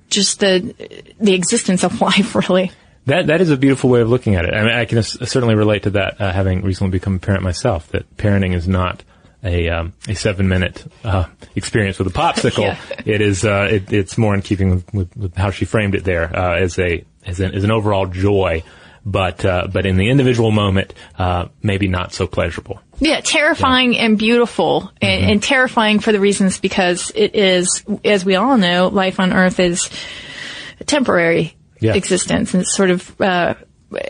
just 0.10 0.40
the, 0.40 0.74
the 1.20 1.34
existence 1.34 1.84
of 1.84 2.00
life 2.02 2.36
really. 2.36 2.72
That 3.06 3.28
that 3.28 3.42
is 3.42 3.50
a 3.50 3.58
beautiful 3.58 3.90
way 3.90 4.02
of 4.02 4.10
looking 4.10 4.36
at 4.36 4.46
it. 4.46 4.54
I 4.54 4.64
mean, 4.64 4.74
I 4.74 4.86
can 4.86 5.02
certainly 5.02 5.56
relate 5.56 5.84
to 5.84 5.92
that, 5.92 6.22
uh, 6.22 6.32
having 6.32 6.62
recently 6.62 6.92
become 6.92 7.16
a 7.16 7.20
parent 7.20 7.44
myself. 7.44 7.88
That 7.90 8.18
parenting 8.18 8.54
is 8.54 8.68
not 8.68 9.04
a 9.44 9.70
um, 9.70 9.94
a 10.08 10.16
seven 10.16 10.48
minute 10.48 10.86
uh, 11.04 11.26
experience 11.56 11.98
with 11.98 12.08
a 12.08 12.12
popsicle. 12.20 12.64
Yeah. 12.64 12.80
It 13.06 13.22
is 13.22 13.46
uh, 13.46 13.68
it, 13.72 13.92
it's 13.92 14.18
more 14.18 14.36
in 14.36 14.42
keeping 14.42 14.70
with, 14.70 14.94
with, 14.94 15.18
with 15.18 15.36
how 15.36 15.50
she 15.52 15.66
framed 15.66 15.96
it 15.96 16.04
there 16.04 16.36
uh, 16.36 16.58
as 16.58 16.78
a 16.78 17.04
as 17.26 17.40
an, 17.40 17.56
as 17.56 17.64
an 17.64 17.72
overall 17.72 18.06
joy, 18.06 18.64
but 19.06 19.44
uh, 19.46 19.68
but 19.72 19.86
in 19.86 19.98
the 19.98 20.10
individual 20.10 20.52
moment, 20.52 20.94
uh, 21.18 21.48
maybe 21.64 21.88
not 21.88 22.14
so 22.14 22.28
pleasurable. 22.28 22.82
Yeah, 23.00 23.22
terrifying 23.22 23.98
and 23.98 24.18
beautiful, 24.18 24.92
and, 25.02 25.22
Mm-hmm. 25.22 25.32
and 25.32 25.44
terrifying 25.44 26.00
for 26.00 26.12
the 26.12 26.20
reasons 26.20 26.60
because 26.60 27.12
it 27.16 27.36
is, 27.36 27.84
as 28.04 28.26
we 28.26 28.36
all 28.36 28.58
know, 28.58 28.88
life 28.88 29.20
on 29.20 29.34
Earth 29.34 29.60
is 29.60 29.90
a 30.80 30.84
temporary 30.84 31.56
Yeah. 31.80 31.96
existence, 31.96 32.54
and 32.54 32.64
it 32.64 32.68
sort 32.68 32.90
of 32.90 33.22
uh, 33.22 33.54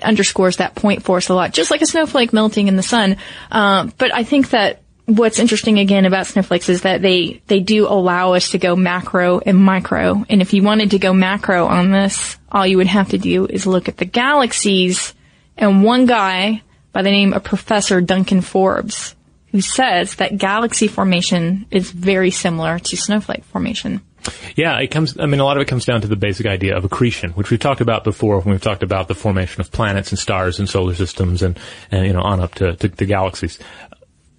underscores 0.02 0.58
that 0.58 0.76
point 0.76 1.04
for 1.04 1.18
us 1.18 1.30
a 1.30 1.34
lot, 1.36 1.54
just 1.54 1.72
like 1.72 1.82
a 1.82 1.86
snowflake 1.86 2.34
melting 2.34 2.68
in 2.68 2.76
the 2.76 2.84
sun. 2.84 3.18
Um, 3.52 3.94
but 3.98 4.14
I 4.14 4.24
think 4.24 4.50
that 4.50 4.82
what's 5.06 5.40
interesting 5.40 5.80
again 5.80 6.06
about 6.06 6.28
snowflakes 6.28 6.70
is 6.70 6.82
that 6.82 7.02
they 7.02 7.42
they 7.48 7.60
do 7.60 7.88
allow 7.88 8.34
us 8.34 8.50
to 8.52 8.58
go 8.58 8.76
macro 8.76 9.40
and 9.40 9.58
micro, 9.58 10.26
and 10.30 10.42
if 10.42 10.54
you 10.54 10.64
wanted 10.64 10.92
to 10.92 11.00
go 11.00 11.14
macro 11.14 11.66
on 11.68 11.92
this, 11.92 12.38
all 12.52 12.66
you 12.66 12.78
would 12.78 12.88
have 12.88 13.10
to 13.10 13.18
do 13.20 13.46
is 13.46 13.66
look 13.68 13.88
at 13.88 13.98
the 13.98 14.06
galaxies 14.06 15.14
and 15.58 15.84
one 15.84 16.06
guy 16.08 16.62
by 16.92 17.02
the 17.02 17.12
name 17.12 17.34
of 17.34 17.44
Professor 17.44 18.02
Duncan 18.02 18.42
Forbes, 18.42 19.16
who 19.52 19.62
says 19.62 20.16
that 20.16 20.38
galaxy 20.38 20.88
formation 20.88 21.66
is 21.72 21.92
very 21.92 22.32
similar 22.32 22.80
to 22.80 22.98
snowflake 22.98 23.44
formation. 23.46 24.02
Yeah, 24.56 24.78
it 24.80 24.88
comes. 24.88 25.18
I 25.18 25.26
mean, 25.26 25.40
a 25.40 25.46
lot 25.46 25.58
of 25.58 25.62
it 25.62 25.68
comes 25.68 25.86
down 25.86 26.02
to 26.02 26.08
the 26.08 26.16
basic 26.16 26.46
idea 26.46 26.76
of 26.76 26.84
accretion, 26.84 27.32
which 27.32 27.50
we've 27.50 27.60
talked 27.60 27.82
about 27.82 28.04
before 28.04 28.40
when 28.42 28.52
we've 28.52 28.62
talked 28.62 28.84
about 28.84 29.08
the 29.08 29.16
formation 29.16 29.62
of 29.62 29.72
planets 29.72 30.12
and 30.12 30.20
stars 30.20 30.60
and 30.60 30.68
solar 30.68 30.94
systems, 30.94 31.42
and, 31.42 31.58
and 31.90 32.06
you 32.06 32.14
know 32.14 32.22
on 32.22 32.42
up 32.42 32.56
to, 32.56 32.76
to, 32.76 32.90
to 32.90 33.06
galaxies. 33.06 33.60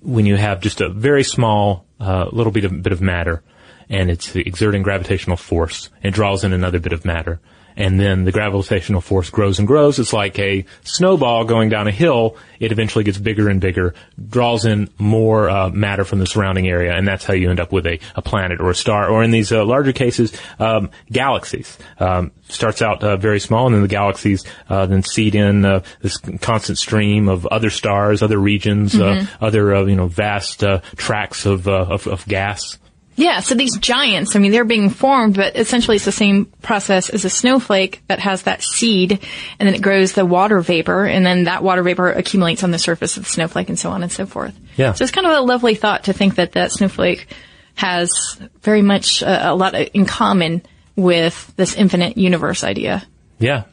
When 0.03 0.27
you 0.27 0.37
have 0.37 0.61
just 0.61 0.81
a 0.81 0.89
very 0.91 1.25
small 1.25 1.87
uh, 1.99 2.29
little 2.31 2.53
bit 2.53 2.65
of 2.65 2.83
bit 2.83 2.93
of 2.93 3.01
matter, 3.01 3.43
and 3.89 4.11
it's 4.11 4.35
exerting 4.37 4.83
gravitational 4.83 5.37
force, 5.37 5.89
it 6.03 6.13
draws 6.13 6.45
in 6.45 6.53
another 6.53 6.79
bit 6.79 6.93
of 6.93 7.05
matter, 7.05 7.41
and 7.77 7.99
then 7.99 8.25
the 8.25 8.33
gravitational 8.33 9.01
force 9.01 9.31
grows 9.31 9.59
and 9.59 9.69
grows. 9.69 9.99
It's 9.99 10.13
like 10.13 10.39
a 10.39 10.65
snowball 10.85 11.45
going 11.45 11.69
down 11.69 11.89
a 11.89 11.93
hill. 11.93 12.37
It 12.59 12.73
eventually 12.73 13.05
gets 13.05 13.19
bigger 13.19 13.49
and 13.49 13.61
bigger, 13.61 13.95
draws 14.29 14.65
in 14.65 14.91
more 14.99 15.49
uh, 15.49 15.71
matter 15.71 16.05
from 16.05 16.19
the 16.19 16.27
surrounding 16.27 16.69
area, 16.69 16.95
and 16.95 17.07
that's 17.07 17.25
how 17.25 17.35
you 17.35 17.51
end 17.51 17.61
up 17.61 17.73
with 17.73 17.87
a, 17.87 17.99
a 18.15 18.23
planet 18.23 18.61
or 18.61 18.71
a 18.71 18.75
star, 18.75 19.09
or 19.09 19.23
in 19.23 19.31
these 19.31 19.53
uh, 19.53 19.65
larger 19.65 19.93
cases, 19.93 20.33
um, 20.59 20.91
galaxies. 21.11 21.79
Um, 21.99 22.33
starts 22.49 22.83
out 22.83 23.03
uh, 23.03 23.17
very 23.17 23.41
small, 23.41 23.67
and 23.67 23.75
then 23.75 23.83
the 23.83 23.89
galaxies 23.89 24.45
uh, 24.69 24.87
then 24.87 25.03
seed 25.03 25.35
in 25.35 25.65
uh, 25.65 25.83
this 26.01 26.17
constant 26.41 26.79
stream 26.79 27.29
of 27.29 27.47
other 27.47 27.71
stars, 27.71 28.23
other 28.23 28.39
regions, 28.39 28.99
uh, 28.99 29.25
other 29.41 29.75
uh, 29.75 29.85
you 29.85 29.97
know 29.97 30.07
vast 30.07 30.65
uh, 30.65 30.81
tracts 30.97 31.47
of, 31.47 31.69
uh, 31.69 31.87
of 31.89 32.07
of 32.07 32.27
gas. 32.27 32.79
Yeah, 33.21 33.41
so 33.41 33.55
these 33.55 33.77
giants, 33.77 34.35
I 34.35 34.39
mean, 34.39 34.51
they're 34.51 34.65
being 34.65 34.89
formed, 34.89 35.37
but 35.37 35.55
essentially 35.55 35.97
it's 35.97 36.07
the 36.07 36.11
same 36.11 36.47
process 36.63 37.11
as 37.11 37.27
a 37.27 37.31
snowflake 37.31 38.03
that 38.07 38.19
has 38.19 38.45
that 38.45 38.63
seed, 38.63 39.13
and 39.59 39.67
then 39.67 39.75
it 39.75 39.83
grows 39.83 40.15
the 40.15 40.25
water 40.25 40.59
vapor, 40.61 41.05
and 41.05 41.25
then 41.25 41.45
that 41.45 41.63
water 41.63 41.83
vapor 41.83 42.11
accumulates 42.11 42.65
on 42.65 42.71
the 42.71 42.79
surface 42.79 43.19
of 43.19 43.25
the 43.25 43.29
snowflake, 43.29 43.69
and 43.69 43.79
so 43.79 43.91
on 43.91 44.03
and 44.03 44.11
so 44.11 44.25
forth. 44.25 44.59
Yeah. 44.77 44.95
So 44.95 45.05
it's 45.05 45.13
kind 45.13 45.27
of 45.27 45.35
a 45.35 45.43
lovely 45.43 45.75
thought 45.75 46.05
to 46.05 46.15
think 46.15 46.37
that 46.37 46.53
that 46.53 46.73
snowflake 46.73 47.27
has 47.75 48.41
very 48.63 48.81
much 48.81 49.23
uh, 49.23 49.41
a 49.43 49.55
lot 49.55 49.75
in 49.75 50.07
common 50.07 50.63
with 50.97 51.53
this 51.57 51.75
infinite 51.75 52.17
universe 52.17 52.65
idea. 52.65 53.07
Yeah, 53.39 53.65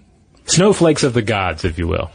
snowflakes 0.43 1.03
of 1.03 1.13
the 1.13 1.21
gods, 1.21 1.63
if 1.63 1.79
you 1.79 1.87
will. 1.87 2.11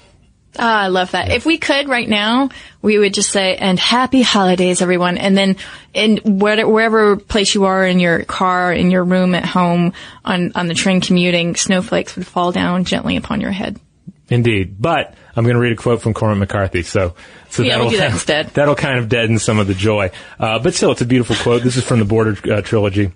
Ah, 0.58 0.82
I 0.82 0.88
love 0.88 1.12
that. 1.12 1.30
If 1.30 1.46
we 1.46 1.56
could 1.56 1.88
right 1.88 2.08
now, 2.08 2.50
we 2.82 2.98
would 2.98 3.14
just 3.14 3.30
say, 3.30 3.56
and 3.56 3.78
happy 3.78 4.20
holidays, 4.20 4.82
everyone. 4.82 5.16
And 5.16 5.36
then 5.36 5.56
in 5.94 6.18
where- 6.18 6.68
wherever 6.68 7.16
place 7.16 7.54
you 7.54 7.64
are 7.64 7.86
in 7.86 8.00
your 8.00 8.24
car, 8.24 8.72
in 8.72 8.90
your 8.90 9.04
room 9.04 9.34
at 9.34 9.46
home, 9.46 9.94
on, 10.24 10.52
on 10.54 10.68
the 10.68 10.74
train 10.74 11.00
commuting, 11.00 11.56
snowflakes 11.56 12.16
would 12.16 12.26
fall 12.26 12.52
down 12.52 12.84
gently 12.84 13.16
upon 13.16 13.40
your 13.40 13.50
head. 13.50 13.78
Indeed, 14.28 14.76
but 14.78 15.14
I'm 15.34 15.44
going 15.44 15.54
to 15.54 15.60
read 15.60 15.72
a 15.72 15.76
quote 15.76 16.02
from 16.02 16.14
Cormac 16.14 16.38
McCarthy. 16.38 16.82
So, 16.82 17.14
so 17.48 17.62
Yeah, 17.62 17.76
we'll 17.76 17.86
that'll 17.86 17.90
do 17.90 17.96
that 17.98 18.12
instead. 18.12 18.46
that'll 18.54 18.74
kind 18.74 18.98
of 18.98 19.08
deaden 19.08 19.38
some 19.38 19.58
of 19.58 19.66
the 19.66 19.74
joy. 19.74 20.10
Uh, 20.38 20.58
but 20.58 20.74
still, 20.74 20.92
it's 20.92 21.00
a 21.00 21.06
beautiful 21.06 21.36
quote. 21.36 21.62
This 21.62 21.76
is 21.76 21.84
from 21.84 21.98
the 21.98 22.04
Border 22.04 22.36
uh, 22.52 22.60
trilogy, 22.62 23.12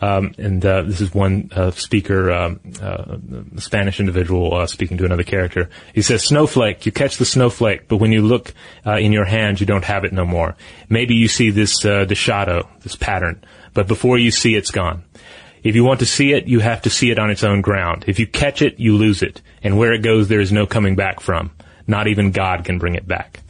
um, 0.00 0.34
and 0.38 0.64
uh, 0.64 0.82
this 0.82 1.00
is 1.00 1.14
one 1.14 1.50
uh, 1.54 1.70
speaker, 1.70 2.30
um, 2.32 2.60
uh, 2.82 3.16
a 3.56 3.60
Spanish 3.60 4.00
individual 4.00 4.54
uh, 4.54 4.66
speaking 4.66 4.96
to 4.98 5.04
another 5.04 5.22
character. 5.22 5.70
He 5.94 6.02
says, 6.02 6.24
"Snowflake, 6.24 6.86
you 6.86 6.92
catch 6.92 7.18
the 7.18 7.24
snowflake, 7.24 7.86
but 7.88 7.98
when 7.98 8.12
you 8.12 8.22
look 8.22 8.52
uh, 8.86 8.96
in 8.96 9.12
your 9.12 9.24
hand, 9.24 9.60
you 9.60 9.66
don't 9.66 9.84
have 9.84 10.04
it 10.04 10.12
no 10.12 10.24
more. 10.24 10.56
Maybe 10.88 11.14
you 11.14 11.28
see 11.28 11.50
this 11.50 11.84
uh, 11.84 12.04
the 12.04 12.14
shadow, 12.14 12.68
this 12.80 12.96
pattern, 12.96 13.44
but 13.74 13.86
before 13.86 14.18
you 14.18 14.30
see, 14.30 14.54
it's 14.54 14.70
gone." 14.70 15.04
If 15.62 15.74
you 15.74 15.84
want 15.84 16.00
to 16.00 16.06
see 16.06 16.32
it, 16.32 16.46
you 16.46 16.60
have 16.60 16.82
to 16.82 16.90
see 16.90 17.10
it 17.10 17.18
on 17.18 17.30
its 17.30 17.44
own 17.44 17.60
ground. 17.60 18.04
If 18.06 18.18
you 18.18 18.26
catch 18.26 18.62
it, 18.62 18.80
you 18.80 18.96
lose 18.96 19.22
it. 19.22 19.42
And 19.62 19.76
where 19.76 19.92
it 19.92 20.02
goes, 20.02 20.28
there 20.28 20.40
is 20.40 20.50
no 20.50 20.66
coming 20.66 20.96
back 20.96 21.20
from. 21.20 21.50
Not 21.90 22.06
even 22.06 22.30
God 22.30 22.64
can 22.64 22.78
bring 22.78 22.94
it 22.94 23.08
back. 23.08 23.40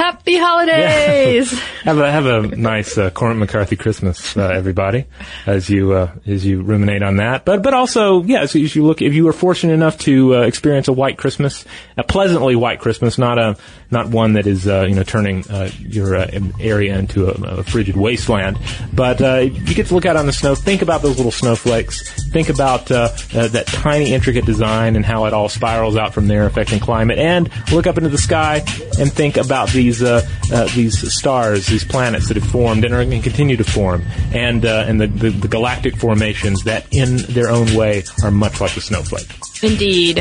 Happy 0.00 0.38
holidays! 0.38 1.52
Have 1.84 1.98
a 1.98 2.10
have 2.12 2.26
a 2.26 2.42
nice 2.42 2.98
uh, 2.98 3.08
Cormac 3.08 3.38
McCarthy 3.38 3.74
Christmas, 3.74 4.36
uh, 4.36 4.48
everybody, 4.48 5.06
as 5.46 5.70
you 5.70 5.94
uh, 5.94 6.12
as 6.26 6.44
you 6.44 6.60
ruminate 6.60 7.02
on 7.02 7.16
that. 7.16 7.46
But 7.46 7.62
but 7.62 7.72
also, 7.72 8.22
yeah, 8.22 8.42
as 8.42 8.54
you, 8.54 8.64
as 8.64 8.76
you 8.76 8.84
look, 8.84 9.00
if 9.00 9.14
you 9.14 9.24
were 9.24 9.32
fortunate 9.32 9.72
enough 9.72 9.96
to 10.00 10.36
uh, 10.36 10.40
experience 10.42 10.88
a 10.88 10.92
white 10.92 11.16
Christmas, 11.16 11.64
a 11.96 12.04
pleasantly 12.04 12.54
white 12.54 12.80
Christmas, 12.80 13.16
not 13.16 13.38
a 13.38 13.56
not 13.90 14.08
one 14.08 14.34
that 14.34 14.46
is 14.46 14.68
uh, 14.68 14.82
you 14.82 14.94
know 14.94 15.02
turning 15.02 15.48
uh, 15.48 15.70
your 15.78 16.16
uh, 16.16 16.30
area 16.60 16.98
into 16.98 17.28
a, 17.28 17.60
a 17.60 17.62
frigid 17.62 17.96
wasteland, 17.96 18.58
but 18.92 19.22
uh, 19.22 19.38
you 19.38 19.74
get 19.74 19.86
to 19.86 19.94
look 19.94 20.04
out 20.04 20.16
on 20.16 20.26
the 20.26 20.32
snow. 20.32 20.54
Think 20.54 20.82
about 20.82 21.00
those 21.00 21.16
little 21.16 21.32
snowflakes. 21.32 22.12
Think 22.30 22.50
about 22.50 22.90
uh, 22.90 23.08
uh, 23.34 23.48
that 23.48 23.66
tiny 23.66 24.12
intricate 24.12 24.44
design 24.44 24.96
and 24.96 25.04
how 25.04 25.24
it 25.24 25.32
all 25.32 25.48
spirals 25.48 25.96
out 25.96 26.12
from 26.12 26.28
there, 26.28 26.44
affecting 26.44 26.78
climate. 26.78 27.18
And 27.18 27.50
look 27.72 27.86
up 27.86 27.96
into 27.96 28.10
the 28.10 28.18
sky 28.18 28.56
and 28.98 29.10
think 29.12 29.38
about 29.38 29.70
these 29.90 30.02
uh, 30.02 30.26
uh, 30.52 30.68
these 30.74 31.12
stars, 31.12 31.66
these 31.66 31.84
planets 31.84 32.28
that 32.28 32.36
have 32.36 32.48
formed 32.50 32.84
and 32.84 32.94
are 32.94 33.04
going 33.04 33.22
to 33.22 33.28
continue 33.28 33.56
to 33.56 33.64
form, 33.64 34.02
and 34.32 34.64
uh, 34.64 34.84
and 34.86 35.00
the, 35.00 35.06
the, 35.06 35.30
the 35.30 35.48
galactic 35.48 35.96
formations 35.96 36.64
that, 36.64 36.86
in 36.92 37.18
their 37.18 37.50
own 37.50 37.74
way, 37.74 38.04
are 38.22 38.30
much 38.30 38.60
like 38.60 38.76
a 38.76 38.80
snowflake. 38.80 39.28
Indeed. 39.62 40.18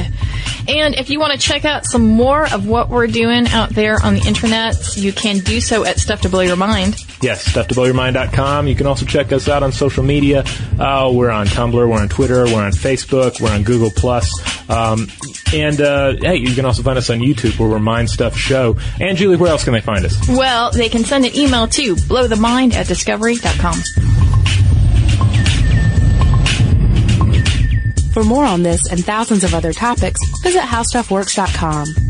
And 0.68 0.96
if 0.96 1.10
you 1.10 1.20
want 1.20 1.34
to 1.34 1.40
check 1.40 1.66
out 1.66 1.86
some 1.86 2.06
more 2.06 2.52
of 2.54 2.68
what 2.68 2.90
we're 2.90 3.08
doing 3.08 3.48
out 3.48 3.70
there 3.70 3.98
on 4.04 4.16
the 4.16 4.28
internet, 4.28 4.98
you 4.98 5.14
can 5.14 5.40
do 5.40 5.62
so 5.62 5.86
at 5.86 5.98
Stuff 5.98 6.22
to 6.22 6.30
Blow 6.30 6.42
Your 6.42 6.58
Mind. 6.58 6.98
Yes, 7.22 7.48
stufftoblowyourmind.com. 7.48 8.68
You 8.68 8.76
can 8.76 8.86
also 8.86 9.06
check 9.06 9.32
us 9.32 9.48
out 9.48 9.64
on 9.64 9.72
social 9.72 10.04
media. 10.04 10.44
Uh, 10.78 11.12
we're 11.14 11.32
on 11.32 11.48
Tumblr, 11.48 11.74
we're 11.74 12.00
on 12.00 12.10
Twitter, 12.10 12.46
we're 12.46 12.64
on 12.64 12.72
Facebook, 12.72 13.42
we're 13.42 13.52
on 13.52 13.64
Google 13.64 13.92
Plus, 13.96 14.30
um, 14.70 15.08
and 15.54 15.82
uh, 15.82 16.16
hey, 16.22 16.36
you 16.38 16.54
can 16.54 16.66
also 16.66 16.84
find 16.84 16.98
us 16.98 17.10
on 17.10 17.20
YouTube 17.20 17.60
where 17.60 17.70
we're 17.70 17.80
Mind 17.80 18.10
Stuff 18.10 18.38
Show. 18.38 18.78
And 19.00 19.18
Julie, 19.18 19.38
where 19.38 19.52
else 19.52 19.64
can 19.64 19.74
they 19.74 19.82
find 19.82 20.06
us? 20.06 20.16
Well, 20.28 20.72
they 20.72 20.90
can 20.90 21.04
send 21.04 21.26
an 21.26 21.36
email 21.36 21.68
to 21.68 21.96
blowthemind 21.96 22.74
at 22.74 22.88
discovery.com. 22.88 23.76
For 28.14 28.24
more 28.24 28.46
on 28.46 28.64
this 28.64 28.88
and 28.92 29.04
thousands 29.04 29.44
of 29.44 29.54
other 29.54 29.72
topics, 29.72 30.20
visit 30.42 30.62
howstuffworks.com. 30.62 32.10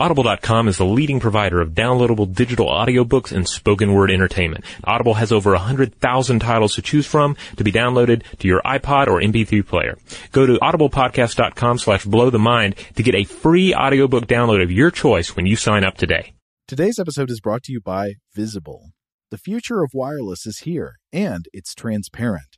Audible.com 0.00 0.68
is 0.68 0.76
the 0.76 0.84
leading 0.84 1.18
provider 1.18 1.60
of 1.60 1.70
downloadable 1.70 2.32
digital 2.32 2.68
audiobooks 2.68 3.32
and 3.32 3.48
spoken 3.48 3.94
word 3.94 4.12
entertainment. 4.12 4.64
Audible 4.84 5.14
has 5.14 5.32
over 5.32 5.50
100,000 5.50 6.38
titles 6.38 6.76
to 6.76 6.82
choose 6.82 7.04
from 7.04 7.36
to 7.56 7.64
be 7.64 7.72
downloaded 7.72 8.22
to 8.38 8.46
your 8.46 8.62
iPod 8.62 9.08
or 9.08 9.20
MP3 9.20 9.66
player. 9.66 9.98
Go 10.30 10.46
to 10.46 10.52
audiblepodcast.com 10.60 11.78
slash 11.78 12.04
blow 12.04 12.30
the 12.30 12.38
mind 12.38 12.76
to 12.94 13.02
get 13.02 13.16
a 13.16 13.24
free 13.24 13.74
audiobook 13.74 14.28
download 14.28 14.62
of 14.62 14.70
your 14.70 14.92
choice 14.92 15.34
when 15.34 15.46
you 15.46 15.56
sign 15.56 15.82
up 15.82 15.96
today. 15.96 16.32
Today's 16.68 17.00
episode 17.00 17.28
is 17.28 17.40
brought 17.40 17.64
to 17.64 17.72
you 17.72 17.80
by 17.80 18.14
Visible. 18.32 18.90
The 19.32 19.38
future 19.38 19.82
of 19.82 19.90
wireless 19.94 20.46
is 20.46 20.60
here, 20.60 20.94
and 21.12 21.46
it's 21.52 21.74
transparent. 21.74 22.57